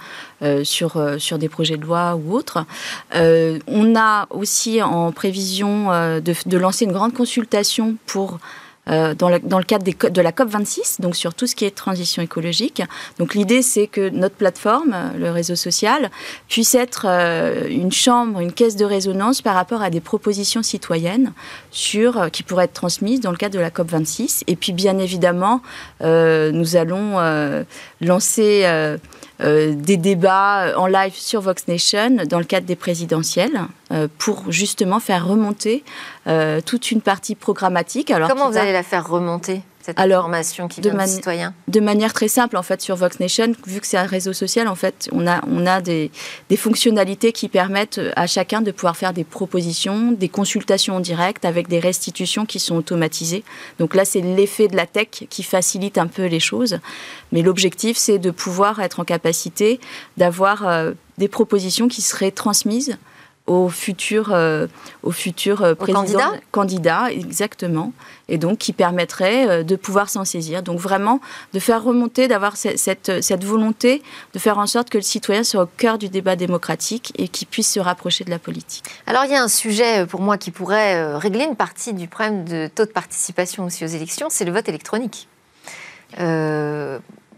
[0.43, 2.63] euh, sur, euh, sur des projets de loi ou autres.
[3.12, 8.38] on a aussi en prévision de, de, lancer une grande consultation pour
[8.89, 12.82] euh, dans, le, cadre de la COP26, donc sur tout ce qui est transition écologique.
[13.19, 16.10] Donc l'idée, c'est que notre plateforme, le réseau social,
[16.47, 21.34] puisse être euh, une chambre, une caisse de résonance par rapport à des propositions citoyennes
[21.71, 24.43] sur, euh, qui pourraient être transmises dans le cadre de la COP26.
[24.47, 25.62] Et puis, bien évidemment,
[26.02, 27.17] nous allons
[28.02, 28.65] lancer
[29.39, 34.52] euh, des débats en live sur Vox Nation dans le cadre des présidentielles euh, pour
[34.52, 35.84] justement faire remonter
[36.28, 38.10] euh, toute une partie programmatique.
[38.10, 39.62] Alors, Comment vous allez la faire remonter?
[39.88, 43.21] Cette Alors, information qui de vient citoyens De manière très simple, en fait, sur Vox
[43.21, 46.12] Nation, vu que c'est un réseau social, en fait, on a, on a des,
[46.50, 51.45] des, fonctionnalités qui permettent à chacun de pouvoir faire des propositions, des consultations en direct
[51.45, 53.45] avec des restitutions qui sont automatisées.
[53.80, 56.80] Donc là, c'est l'effet de la tech qui facilite un peu les choses.
[57.32, 59.80] Mais l'objectif, c'est de pouvoir être en capacité
[60.17, 62.97] d'avoir euh, des propositions qui seraient transmises
[63.47, 64.67] aux futurs, euh,
[65.03, 67.10] aux futurs euh, présidents, candidats.
[67.12, 67.93] exactement,
[68.27, 70.62] et donc qui permettrait euh, de pouvoir s'en saisir.
[70.62, 71.21] Donc vraiment
[71.53, 75.63] de faire remonter, d'avoir cette, cette, volonté de faire en sorte que le citoyen soit
[75.63, 78.83] au cœur du débat démocratique et qu'il puisse se rapprocher de la politique.
[79.07, 82.43] Alors il y a un sujet pour moi qui pourrait régler une partie du problème
[82.43, 85.29] de taux de participation aussi aux élections, c'est le vote électronique.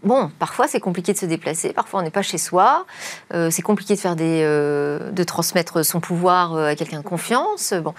[0.02, 2.86] Bon, parfois c'est compliqué de se déplacer, parfois on n'est pas chez soi,
[3.34, 7.04] euh, c'est compliqué de faire des, euh, de transmettre son pouvoir euh, à quelqu'un de
[7.04, 7.74] confiance.
[7.74, 7.92] Bon,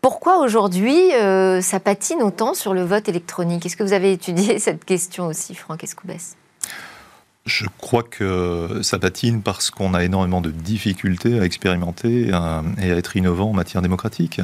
[0.00, 1.10] pourquoi aujourd'hui
[1.60, 3.66] ça patine autant sur le vote électronique?
[3.66, 6.36] Est-ce que vous avez étudié cette question aussi, Franck Escoubès?
[7.50, 12.62] Je crois que ça patine parce qu'on a énormément de difficultés à expérimenter et à
[12.80, 14.40] être innovant en matière démocratique.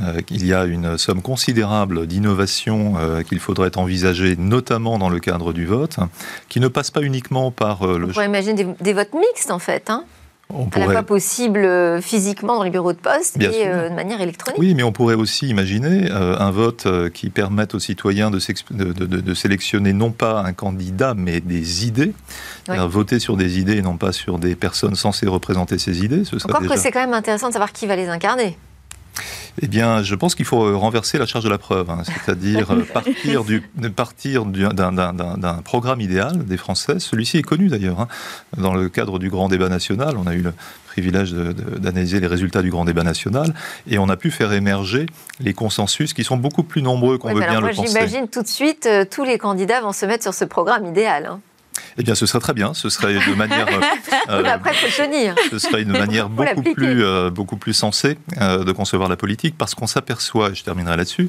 [0.00, 5.20] Euh, il y a une somme considérable d'innovation euh, qu'il faudrait envisager, notamment dans le
[5.20, 5.96] cadre du vote,
[6.48, 8.08] qui ne passe pas uniquement par euh, le...
[8.16, 9.90] On imaginer des, votes mixtes, en fait.
[9.90, 10.04] Hein
[10.54, 10.84] on pourrait...
[10.84, 11.68] à la fois possible
[12.02, 14.58] physiquement dans les bureaux de poste et de manière électronique.
[14.58, 18.38] Oui, mais on pourrait aussi imaginer un vote qui permette aux citoyens de,
[18.70, 22.12] de, sélectionner non pas un candidat, mais des idées.
[22.68, 26.24] Voter sur des idées et non pas sur des personnes censées représenter ces idées.
[26.24, 28.56] Ce Encore que c'est quand même intéressant de savoir qui va les incarner.
[29.60, 32.02] Eh bien, je pense qu'il faut renverser la charge de la preuve, hein.
[32.04, 33.60] c'est-à-dire partir, du,
[33.94, 36.98] partir d'un programme idéal des Français.
[36.98, 38.00] Celui-ci est connu d'ailleurs.
[38.00, 38.08] Hein.
[38.56, 40.54] Dans le cadre du grand débat national, on a eu le
[40.86, 43.54] privilège d'analyser les résultats du grand débat national
[43.86, 45.06] et on a pu faire émerger
[45.40, 47.88] les consensus qui sont beaucoup plus nombreux qu'on veut bien le penser.
[47.88, 51.26] J'imagine tout de suite, euh, tous les candidats vont se mettre sur ce programme idéal.
[51.26, 51.40] Hein.
[51.98, 52.74] Eh bien, ce serait très bien.
[52.74, 53.66] Ce serait de manière.
[54.28, 55.34] Euh, après, faut tenir.
[55.50, 59.56] Ce serait une manière beaucoup plus, euh, beaucoup plus sensée euh, de concevoir la politique,
[59.56, 61.28] parce qu'on s'aperçoit, et je terminerai là-dessus,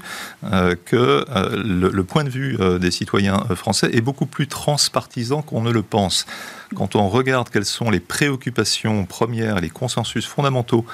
[0.86, 1.26] que
[1.56, 5.82] le, le, point de vue des citoyens français est beaucoup plus transpartisan qu'on ne le
[5.82, 6.26] pense.
[6.76, 10.86] Quand on regarde quelles sont les préoccupations premières, les consensus fondamentaux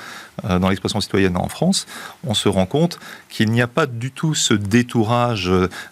[0.44, 1.86] dans l'expression citoyenne en France,
[2.26, 5.52] on se rend compte qu'il n'y a pas du tout ce détourage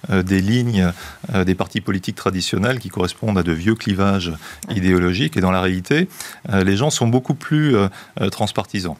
[0.09, 0.91] des lignes
[1.33, 4.31] des partis politiques traditionnels qui correspondent à de vieux clivages
[4.69, 5.37] idéologiques.
[5.37, 6.07] Et dans la réalité,
[6.49, 7.87] euh, les gens sont beaucoup plus euh,
[8.21, 8.95] euh, transpartisans.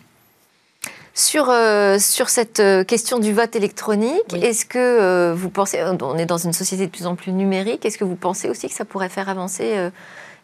[1.14, 1.52] Sur,
[1.98, 6.86] sur cette question du vote électronique, est-ce que vous pensez, on est dans une société
[6.86, 9.90] de plus en plus numérique, est-ce que vous pensez aussi que ça pourrait faire avancer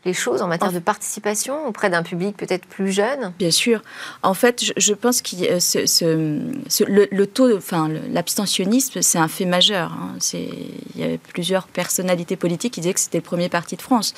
[0.05, 3.33] les choses en matière de participation auprès d'un public peut-être plus jeune?
[3.39, 3.81] Bien sûr.
[4.21, 9.93] En fait, je, pense que ce, ce, le, taux, enfin, l'abstentionnisme, c'est un fait majeur.
[9.93, 10.17] Hein.
[10.33, 14.13] Il y avait plusieurs personnalités politiques qui disaient que c'était le premier parti de France.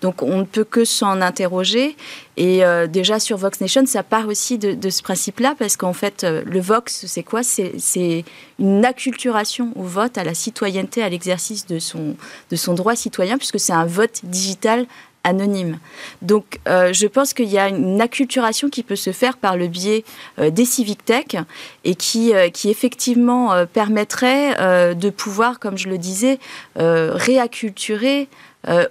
[0.00, 1.96] Donc, on ne peut que s'en interroger.
[2.36, 6.24] Et euh, déjà sur Vox Nation, ça part aussi de, ce principe-là, parce qu'en fait,
[6.24, 7.42] euh, le Vox, c'est quoi?
[7.42, 8.24] C'est
[8.58, 12.16] une acculturation au vote, à la citoyenneté, à l'exercice de son,
[12.50, 14.86] de son droit citoyen, puisque c'est un vote digital
[15.28, 15.78] anonyme.
[16.22, 19.68] Donc, euh, je pense qu'il y a une acculturation qui peut se faire par le
[19.68, 20.04] biais
[20.38, 21.36] euh, des civic tech
[21.84, 26.38] et qui, euh, effectivement permettrait de pouvoir, comme je le disais,
[26.76, 28.28] réacculturer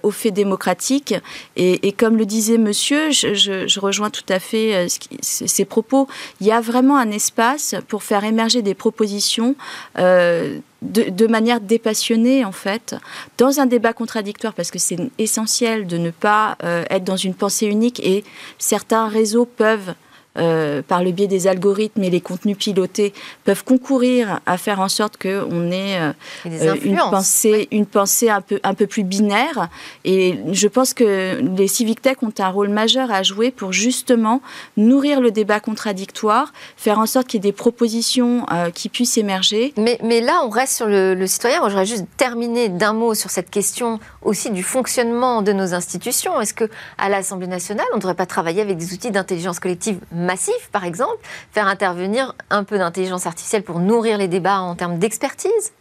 [0.02, 1.14] aux faits démocratiques.
[1.56, 4.86] Et, comme le disait monsieur, je, rejoins tout à fait euh,
[5.20, 6.08] ses propos,
[6.40, 9.54] il y a vraiment un espace pour faire émerger des propositions.
[9.98, 12.94] Euh, de, manière dépassionnée, en fait,
[13.36, 16.56] dans un débat contradictoire, parce que c'est essentiel de ne pas
[16.88, 18.22] être dans une pensée unique et
[18.58, 19.94] certains réseaux peuvent
[20.38, 23.12] euh, par le biais des algorithmes et les contenus pilotés,
[23.44, 26.12] peuvent concourir à faire en sorte qu'on ait euh,
[26.46, 29.68] euh, une, pensée, une pensée un peu, un peu plus binaire.
[30.04, 34.40] Et je pense que les civic tech ont un rôle majeur à jouer pour justement
[34.76, 39.72] nourrir le débat contradictoire, faire en sorte qu'il y ait des propositions qui puissent émerger.
[39.76, 41.60] Mais, mais, là, on reste sur le, le citoyen.
[41.60, 46.40] Moi, j'aurais juste terminé d'un mot sur cette question aussi du fonctionnement de nos institutions.
[46.40, 49.98] Est-ce que à l'Assemblée nationale, on ne devrait pas travailler avec des outils d'intelligence collective
[50.28, 51.18] massif, par exemple,
[51.52, 55.72] faire intervenir un peu d'intelligence artificielle pour nourrir les débats en termes d'expertise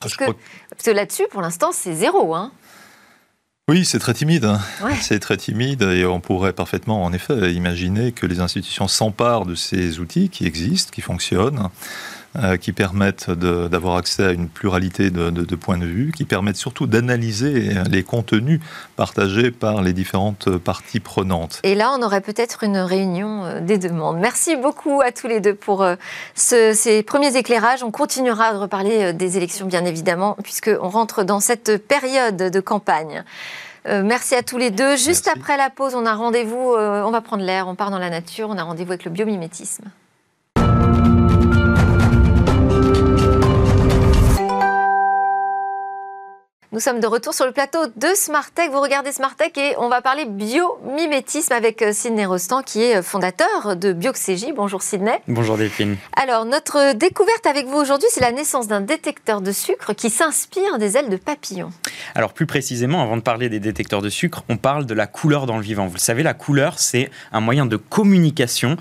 [0.00, 0.06] ah,
[0.68, 2.34] parce, que, là-dessus, pour l'instant, c'est zéro.
[2.34, 2.52] Hein.
[3.68, 4.44] Oui, c'est très timide.
[4.44, 4.60] Hein.
[5.00, 9.54] C'est très timide et on pourrait parfaitement, en effet, imaginer que les institutions s'emparent de
[9.54, 11.70] ces outils qui existent, qui fonctionnent,
[12.42, 16.86] euh, qui permettent d'avoir accès à une pluralité de, points de vue, qui permettent surtout
[16.86, 18.60] d'analyser les contenus
[18.96, 21.60] partagés par les différentes parties prenantes.
[21.62, 24.18] Et là, on aurait peut-être une réunion euh, des demandes.
[24.18, 25.94] Merci beaucoup à tous les deux pour euh,
[26.34, 27.82] ces premiers éclairages.
[27.82, 33.24] On continuera de reparler des élections, bien évidemment, puisqu'on rentre dans cette période de campagne.
[33.86, 34.96] merci à tous les deux.
[34.96, 38.10] Juste après la pause, on a rendez-vous, on va prendre l'air, on part dans la
[38.10, 39.84] nature, on a rendez-vous avec le biomimétisme.
[46.72, 48.72] Nous sommes de retour sur le plateau de Smartech.
[48.72, 53.02] Vous regardez Smartech et on va parler biomimétisme avec euh, Sidney Rostand qui est euh,
[53.02, 54.52] fondateur de Bioxégie.
[54.52, 55.20] Bonjour Sidney.
[55.28, 55.96] Bonjour Delphine.
[56.16, 60.78] Alors notre découverte avec vous aujourd'hui, c'est la naissance d'un détecteur de sucre qui s'inspire
[60.78, 61.70] des ailes de papillon.
[62.16, 65.46] Alors plus précisément, avant de parler des détecteurs de sucre, on parle de la couleur
[65.46, 65.86] dans le vivant.
[65.86, 68.76] Vous le savez, la couleur, c'est un moyen de communication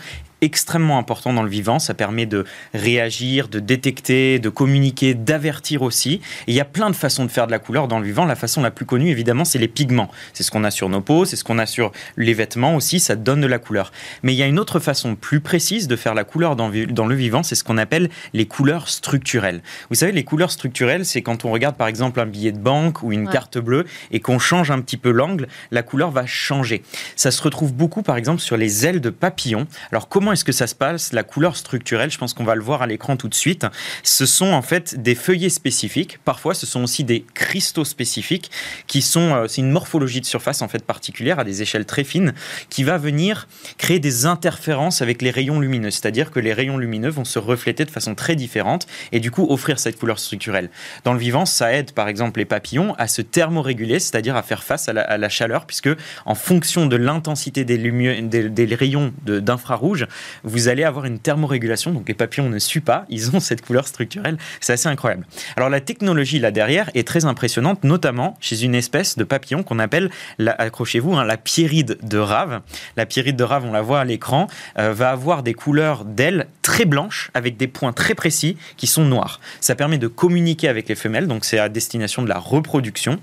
[0.46, 1.80] extrêmement important dans le vivant.
[1.80, 6.22] Ça permet de réagir, de détecter, de communiquer, d'avertir aussi.
[6.48, 8.26] Et il y a plein de façons de faire de la couleur dans le vivant.
[8.26, 10.10] La façon la plus connue, évidemment, c'est les pigments.
[10.34, 13.00] C'est ce qu'on a sur nos peaux, c'est ce qu'on a sur les vêtements aussi.
[13.00, 13.92] Ça donne de la couleur.
[14.24, 17.08] Mais il y a une autre façon plus précise de faire la couleur dans, dans
[17.08, 17.44] le vivant.
[17.44, 19.62] C'est ce qu'on appelle les couleurs structurelles.
[19.90, 23.04] Vous savez, les couleurs structurelles, c'est quand on regarde par exemple un billet de banque
[23.04, 26.84] ou une carte bleue et qu'on change un petit peu l'angle, la couleur va changer.
[27.16, 29.68] Ça se retrouve beaucoup par exemple sur les ailes de papillons.
[29.92, 32.62] Alors comment est-ce que ça se passe La couleur structurelle, je pense qu'on va le
[32.62, 33.66] voir à l'écran tout de suite.
[34.04, 36.20] Ce sont en fait des feuillets spécifiques.
[36.26, 38.52] Parfois, ce sont aussi des cristaux spécifiques
[38.88, 39.34] qui sont.
[39.34, 42.34] Euh, c'est une morphologie de surface en fait particulière à des échelles très fines
[42.70, 45.92] qui va venir créer des interférences avec les rayons lumineux.
[45.92, 49.48] C'est-à-dire que les rayons lumineux vont se refléter de façon très différente et du coup
[49.50, 50.70] offrir cette couleur structurelle.
[51.06, 54.64] Dans le vivant, ça aide par exemple les papillons à se thermoréguler, c'est-à-dire à faire
[54.64, 55.90] face à la, chaleur, puisque
[56.26, 60.08] en fonction de l'intensité des, rayons d'infrarouge,
[60.44, 61.92] vous allez avoir une thermorégulation.
[61.92, 64.38] Donc les papillons ne suent pas, ils ont cette couleur structurelle.
[64.60, 65.26] C'est assez incroyable.
[65.56, 69.80] Alors la technologie là derrière est très impressionnante, notamment chez une espèce de papillon qu'on
[69.80, 72.62] appelle, accrochez-vous, hein, la pierride de rave.
[72.98, 74.48] La pierride de rave, on la voit à l'écran,
[74.78, 79.04] euh, va avoir des couleurs d'ailes très blanches avec des points très précis qui sont
[79.04, 79.40] noirs.
[79.62, 83.20] Ça permet de communiquer avec les femelles, donc c'est à destination de la reproduction.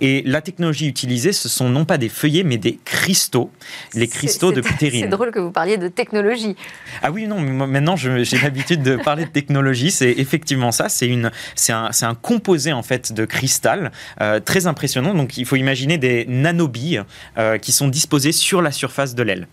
[0.00, 3.50] Et la technologie utilisée, ce sont non pas des feuillets, mais des cristaux,
[3.94, 5.02] les cristaux de ptérine.
[5.02, 6.35] C'est drôle que vous parliez de technologie.
[7.02, 9.90] Ah oui, non, mais maintenant j'ai l'habitude de parler de technologie.
[9.90, 10.88] C'est effectivement ça.
[10.88, 11.06] C'est
[11.54, 15.14] c'est un, un, composé en fait de cristal euh, très impressionnant.
[15.14, 17.02] Donc il faut imaginer des nanobilles
[17.38, 19.48] euh, qui sont disposées sur la surface de l'aile.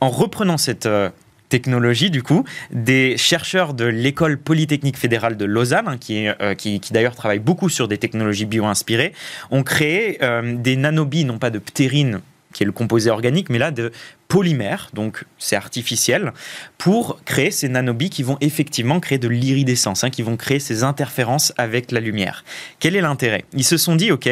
[0.00, 1.10] En reprenant cette euh,
[1.48, 7.16] technologie, du coup, des chercheurs de l'école polytechnique fédérale de Lausanne, hein, qui, qui, d'ailleurs
[7.16, 9.12] travaillent beaucoup sur des technologies bio-inspirées,
[9.50, 12.20] ont créé des nanobilles, non pas de ptérine
[12.52, 13.92] qui est le composé organique, mais là de
[14.30, 16.32] polymère, donc c'est artificiel,
[16.78, 20.84] pour créer ces nanobilles qui vont effectivement créer de l'iridescence, hein, qui vont créer ces
[20.84, 22.44] interférences avec la lumière.
[22.78, 23.44] Quel est l'intérêt?
[23.54, 24.30] Ils se sont dit, ok,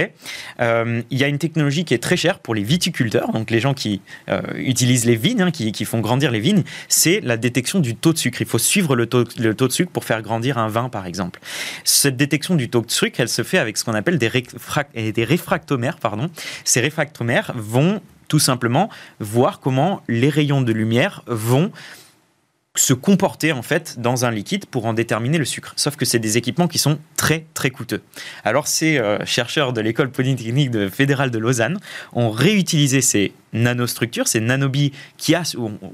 [0.61, 3.59] euh, il y a une technologie qui est très chère pour les viticulteurs, donc les
[3.59, 7.81] gens qui euh, utilisent les vignes, hein, qui, font grandir les vignes, c'est la détection
[7.81, 8.41] du taux de sucre.
[8.41, 11.07] Il faut suivre le taux, le taux de sucre pour faire grandir un vin, par
[11.07, 11.41] exemple.
[11.83, 14.31] Cette détection du taux de sucre, elle se fait avec ce qu'on appelle des,
[15.13, 15.97] des réfractomères.
[15.99, 16.31] Pardon.
[16.65, 18.89] Ces réfractomères vont tout simplement
[19.21, 21.73] voir comment les rayons de lumière vont
[22.79, 25.73] se comporter en fait dans un liquide pour en déterminer le sucre.
[25.77, 28.03] Sauf que c'est des équipements qui sont très très coûteux.
[28.45, 31.79] Alors ces euh, chercheurs de l'école polytechnique fédérale de Lausanne
[32.13, 35.43] ont réutilisé ces nanostructures, ces nanobilles qui a,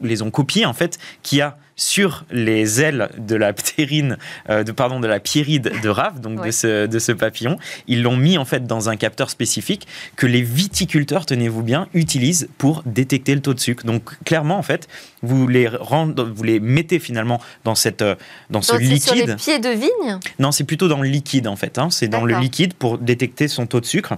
[0.03, 4.17] les ont copiées en fait, qui a sur les ailes de la ptérine,
[4.49, 7.59] euh, de, pardon, de la pieride de rave, donc de, ce, de ce papillon.
[7.89, 12.49] Ils l'ont mis en fait dans un capteur spécifique que les viticulteurs, tenez-vous bien, utilisent
[12.59, 13.85] pour détecter le taux de sucre.
[13.85, 14.89] Donc clairement, en fait,
[15.23, 18.15] vous les, vous les mettez finalement dans, cette, euh,
[18.51, 19.03] dans ce liquide.
[19.03, 20.19] sur les pieds de vigne?
[20.39, 21.79] Non, c'est plutôt dans le liquide en fait.
[21.79, 21.89] Hein.
[21.91, 24.15] C'est dans le liquide pour détecter son taux de sucre.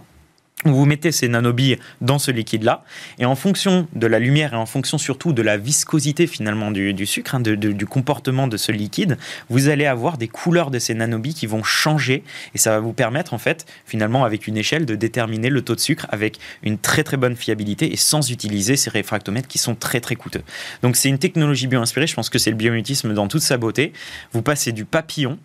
[0.64, 2.82] Vous mettez ces nanobilles dans ce liquide-là,
[3.18, 7.06] et en fonction de la lumière et en fonction surtout de la viscosité finalement du,
[7.06, 9.18] sucre, hein, du comportement de ce liquide,
[9.50, 12.94] vous allez avoir des couleurs de ces nanobilles qui vont changer, et ça va vous
[12.94, 16.78] permettre en fait finalement avec une échelle de déterminer le taux de sucre avec une
[16.78, 20.42] très très bonne fiabilité et sans utiliser ces réfractomètres qui sont très très coûteux.
[20.82, 23.92] Donc c'est une technologie bio-inspirée, je pense que c'est le biomutisme dans toute sa beauté.
[24.32, 25.38] Vous passez du papillon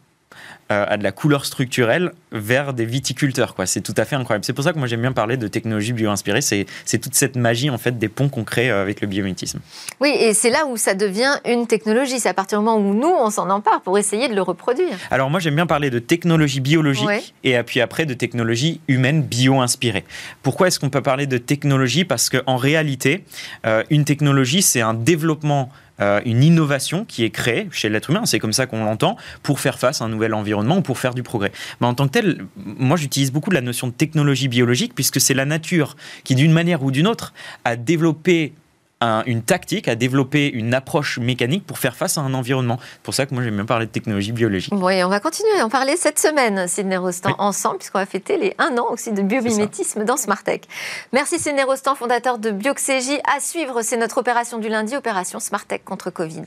[0.71, 3.55] euh, à de la couleur structurelle vers des viticulteurs.
[3.55, 3.65] Quoi.
[3.65, 4.45] C'est tout à fait incroyable.
[4.45, 6.41] C'est pour ça que moi j'aime bien parler de technologie bio-inspirée.
[6.41, 9.59] C'est, c'est toute cette magie en fait des ponts qu'on crée euh, avec le biomimétisme.
[9.99, 12.19] Oui, et c'est là où ça devient une technologie.
[12.19, 14.97] C'est à partir du moment où nous on s'en empare pour essayer de le reproduire.
[15.09, 20.05] Alors moi j'aime bien parler de technologie biologique et puis après de technologie humaine bio-inspirée.
[20.43, 22.05] Pourquoi est-ce qu'on peut parler de technologie?
[22.05, 23.25] Parce qu'en réalité,
[23.65, 25.69] euh, une technologie c'est un développement
[26.01, 29.59] euh, une innovation qui est créée chez l'être humain, c'est comme ça qu'on l'entend, pour
[29.59, 31.51] faire face à un nouvel environnement ou pour faire du progrès.
[31.79, 35.33] Mais en tant que tel, moi j'utilise beaucoup la notion de technologie biologique puisque c'est
[35.33, 37.33] la nature qui, d'une manière ou d'une autre,
[37.65, 38.53] a développé
[39.01, 42.79] une tactique, à développer une approche mécanique pour faire face à un environnement.
[42.81, 44.73] C'est pour ça que moi j'aime bien parler de technologie biologique.
[44.75, 48.37] Oui, on va continuer à en parler cette semaine, Sidney Rostand, ensemble, puisqu'on va fêter
[48.37, 50.67] les un an aussi de biomimétisme dans Smartech.
[51.13, 53.19] Merci Sidney Rostand, fondateur de Bioxégie.
[53.35, 56.43] À suivre, c'est notre opération du lundi, opération Smartech contre Covid.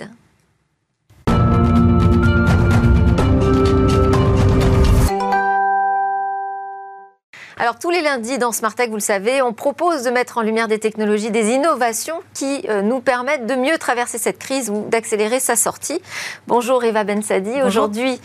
[7.57, 10.67] Alors tous les lundis dans Smartech, vous le savez, on propose de mettre en lumière
[10.67, 15.39] des technologies, des innovations qui euh, nous permettent de mieux traverser cette crise ou d'accélérer
[15.39, 16.01] sa sortie.
[16.49, 17.63] Bonjour Eva Bensadi.
[17.63, 18.21] Aujourd'hui,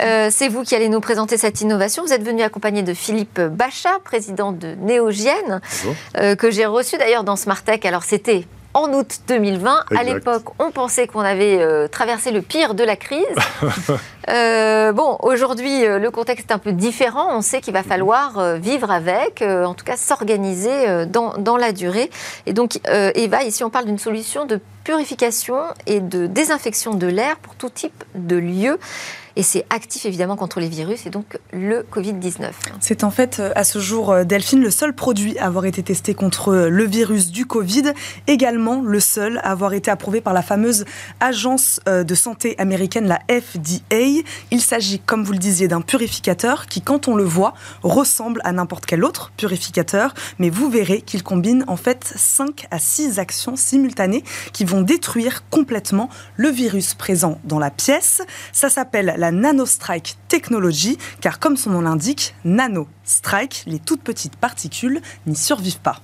[0.00, 2.04] euh, c'est vous qui allez nous présenter cette innovation.
[2.04, 5.62] Vous êtes venu accompagné de Philippe Bachat, président de Néogienne,
[6.18, 7.86] euh, que j'ai reçu d'ailleurs dans Smartech.
[7.86, 9.84] Alors c'était en août 2020.
[9.96, 13.24] À l'époque, on pensait qu'on avait euh, traversé le pire de la crise.
[14.30, 17.36] Euh, bon, aujourd'hui, euh, le contexte est un peu différent.
[17.36, 22.08] On sait qu'il va falloir vivre avec, en tout cas s'organiser dans, dans, la durée.
[22.46, 27.36] Et donc, Eva, ici, on parle d'une solution de purification et de désinfection de l'air
[27.36, 28.78] pour tout type de lieu
[29.36, 32.50] et c'est actif évidemment contre les virus et donc le Covid-19.
[32.80, 35.82] C'est en fait euh, à ce jour, euh, Delphine, le seul produit à avoir été
[35.82, 37.92] testé contre euh, le virus du Covid,
[38.26, 40.84] également le seul à avoir été approuvé par la fameuse
[41.20, 44.22] agence de santé américaine, la FDA.
[44.50, 48.52] Il s'agit, comme vous le disiez, d'un purificateur qui, quand on le voit, ressemble à
[48.52, 53.56] n'importe quel autre purificateur, mais vous verrez qu'il combine en fait 5 à 6 actions
[53.56, 58.22] simultanées qui vont détruire complètement le virus présent dans la pièce.
[58.52, 65.00] Ça s'appelle la nanostrike technologie, car comme son nom l'indique, nanostrike, les toutes petites particules
[65.26, 66.00] n'y survivent pas.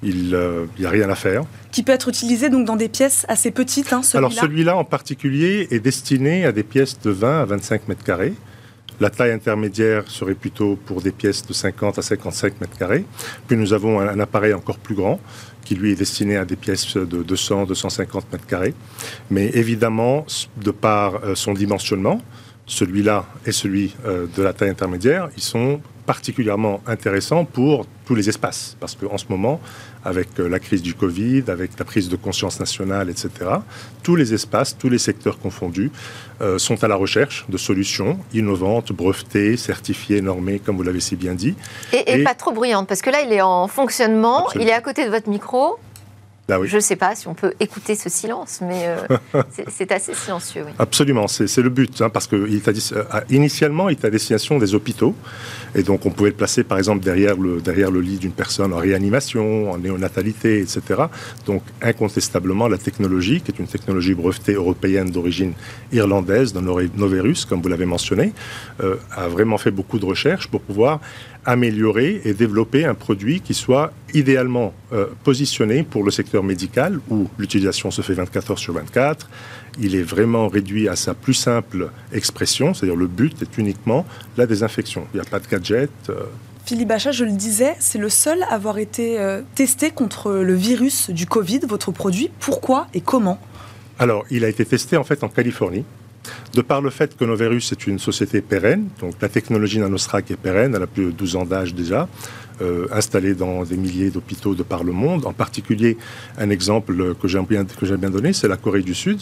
[0.03, 1.43] Il n'y euh, a rien à faire.
[1.71, 5.67] Qui peut être utilisé donc dans des pièces assez petites, hein, Alors celui-là en particulier
[5.71, 8.33] est destiné à des pièces de 20 à 25 mètres carrés.
[8.99, 13.05] La taille intermédiaire serait plutôt pour des pièces de 50 à 55 mètres carrés.
[13.47, 15.19] Puis nous avons un, un appareil encore plus grand
[15.67, 18.73] qui lui est destiné à des pièces de 200, 250 mètres carrés.
[19.29, 20.25] Mais évidemment,
[20.63, 22.21] de par euh, son dimensionnement,
[22.65, 28.29] celui-là et celui euh, de la taille intermédiaire, ils sont particulièrement intéressants pour tous les
[28.29, 28.75] espaces.
[28.79, 29.59] Parce qu'en ce moment,
[30.05, 33.29] avec euh, la crise du Covid, avec la prise de conscience nationale, etc.,
[34.03, 35.91] tous les espaces, tous les secteurs confondus,
[36.41, 41.17] euh, sont à la recherche de solutions innovantes, brevetées, certifiées, normées, comme vous l'avez si
[41.17, 41.55] bien dit.
[41.91, 45.03] Et, pas trop bruyantes, parce que là, il est en fonctionnement, il est à côté
[45.05, 45.77] de votre micro.
[46.47, 50.13] Bah Je ne sais pas si on peut écouter ce silence, mais euh, c'est assez
[50.13, 50.65] silencieux.
[50.79, 55.13] Absolument, c'est le but, hein, parce que euh, initialement, il est à destination des hôpitaux,
[55.75, 58.73] et donc on pouvait le placer par exemple derrière le, derrière le lit d'une personne
[58.73, 60.81] en réanimation, en néonatalité, etc.
[61.45, 65.53] Donc incontestablement, la technologie, qui est une technologie brevetée européenne d'origine
[65.91, 68.33] irlandaise, de Noverus, comme vous l'avez mentionné,
[68.81, 71.01] euh, a vraiment fait beaucoup de recherches pour pouvoir
[71.47, 77.27] améliorer et développer un produit qui soit idéalement euh, positionné pour le secteur médical où
[77.39, 79.29] l'utilisation se fait 24 heures sur 24.
[79.79, 84.45] Il est vraiment réduit à sa plus simple expression, c'est-à-dire le but est uniquement la
[84.45, 85.07] désinfection.
[85.13, 85.89] Il n'y a pas de gadget.
[86.09, 86.25] Euh.
[86.65, 90.53] Philippe Bachat, je le disais, c'est le seul à avoir été euh, testé contre le
[90.53, 92.29] virus du Covid, votre produit.
[92.41, 93.39] Pourquoi et comment?
[93.99, 95.85] Alors, il a été testé en fait en Californie.
[96.53, 100.37] De par le fait que Noverus est une société pérenne, donc la technologie Nanostrack est
[100.37, 102.07] pérenne, elle a plus de 12 ans d'âge déjà,
[102.61, 105.25] euh, installée dans des milliers d'hôpitaux de par le monde.
[105.27, 105.95] En particulier,
[106.39, 109.19] un exemple que j'aime bien, bien donné, c'est la Corée du Sud,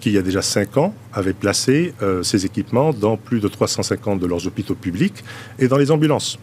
[0.00, 3.48] qui il y a déjà 5 ans avait placé euh, ses équipements dans plus de
[3.48, 5.22] 350 de leurs hôpitaux publics
[5.58, 6.38] et dans les ambulances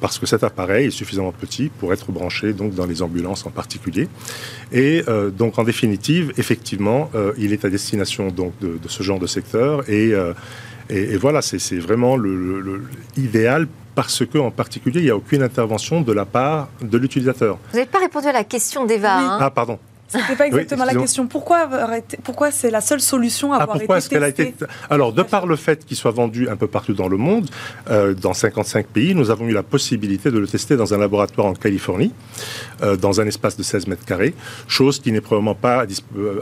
[0.00, 3.50] parce que cet appareil est suffisamment petit pour être branché donc dans les ambulances en
[3.50, 4.08] particulier.
[4.72, 9.18] Et euh, donc en définitive, effectivement, euh, il est à destination donc de, ce genre
[9.18, 10.34] de secteur et, euh,
[10.90, 12.16] et, voilà, c'est vraiment
[13.16, 17.58] l'idéal parce qu'en particulier, il n'y a aucune intervention de la part de l'utilisateur.
[17.70, 19.18] Vous n'avez pas répondu à la question d'Eva.
[19.18, 19.38] Hein?
[19.40, 19.78] Ah, pardon.
[20.12, 21.26] C'était pas exactement la question.
[21.26, 21.68] Pourquoi,
[22.22, 24.54] pourquoi c'est la seule solution à ah, avoir pourquoi été, testée a été
[24.90, 27.48] Alors, de par le fait qu'il soit vendu un peu partout dans le monde,
[27.90, 31.46] euh, dans 55 pays, nous avons eu la possibilité de le tester dans un laboratoire
[31.46, 32.12] en Californie,
[32.82, 34.34] euh, dans un espace de 16 mètres carrés,
[34.68, 35.86] chose qui n'est probablement pas
[36.18, 36.40] euh,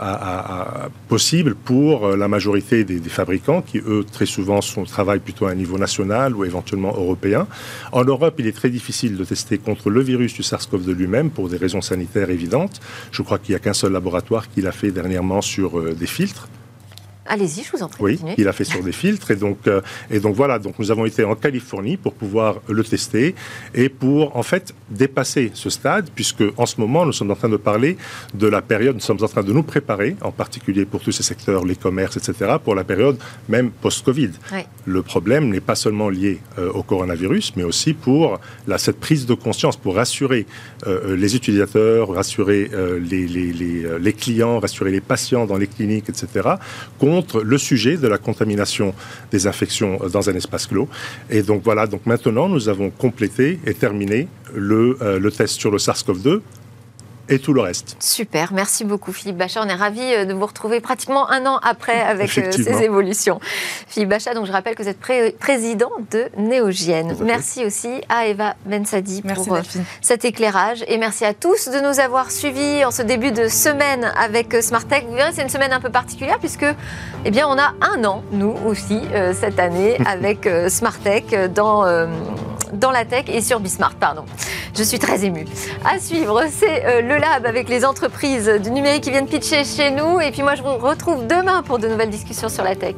[1.09, 5.55] possible pour la majorité des, fabricants, qui eux, très souvent, sont, travaillent plutôt à un
[5.55, 7.47] niveau national ou éventuellement européen.
[7.93, 11.49] En Europe, il est très difficile de tester contre le virus du SARS-CoV-2 lui-même, pour
[11.49, 12.81] des raisons sanitaires évidentes.
[13.13, 16.07] Je crois qu'il y a qu'un seul laboratoire qui l'a fait dernièrement sur euh, des
[16.07, 16.49] filtres.
[17.33, 18.03] Allez-y, je vous en prie.
[18.03, 19.31] Oui, il a fait sur des filtres.
[19.31, 22.83] Et donc, euh, et donc voilà, donc nous avons été en Californie pour pouvoir le
[22.83, 23.37] tester
[23.73, 27.49] et pour en fait dépasser ce stade, puisque en ce moment, nous sommes en train
[27.49, 27.97] de parler
[28.35, 31.23] de la période, nous sommes en train de nous préparer, en particulier pour tous ces
[31.23, 33.17] secteurs, les commerces, etc., pour la période
[33.49, 34.33] même post-Covid.
[34.87, 39.27] Le problème n'est pas seulement lié euh, au coronavirus, mais aussi pour la, cette prise
[39.27, 40.47] de conscience, pour rassurer
[40.89, 42.71] euh, les utilisateurs, rassurer
[43.01, 46.57] les, les, les, les clients, rassurer les patients dans les cliniques, etc.,
[47.43, 48.95] le sujet de la contamination
[49.31, 50.89] des infections dans un espace clos.
[51.31, 55.71] Et donc voilà, donc maintenant nous avons complété et terminé le, euh, le test sur
[55.71, 56.41] le SARS-CoV-2
[57.31, 57.97] et tout le reste.
[58.01, 59.63] Super, merci beaucoup Philippe Bachat.
[59.63, 63.41] On est ravis euh, de vous retrouver pratiquement un an après avec euh, ces évolutions.
[63.87, 65.01] Philippe Bachat, donc je rappelle que vous êtes
[65.39, 67.17] président de Néogienne.
[67.23, 69.61] Merci aussi à Eva Bensadi pour euh,
[70.01, 74.13] cet éclairage et merci à tous de nous avoir suivis en ce début de semaine
[74.19, 75.07] avec Smartech.
[75.07, 76.67] Vous verrez, c'est une semaine un peu particulière puisque
[77.25, 79.01] eh bien, on a un an, nous aussi,
[79.35, 81.85] cette année avec Smartech dans
[82.73, 84.25] dans la tech et sur Bismart, pardon.
[84.77, 85.45] Je suis très émue.
[85.85, 90.21] À suivre, c'est euh, le avec les entreprises du numérique qui viennent pitcher chez nous.
[90.21, 92.97] Et puis moi, je vous retrouve demain pour de nouvelles discussions sur la tech.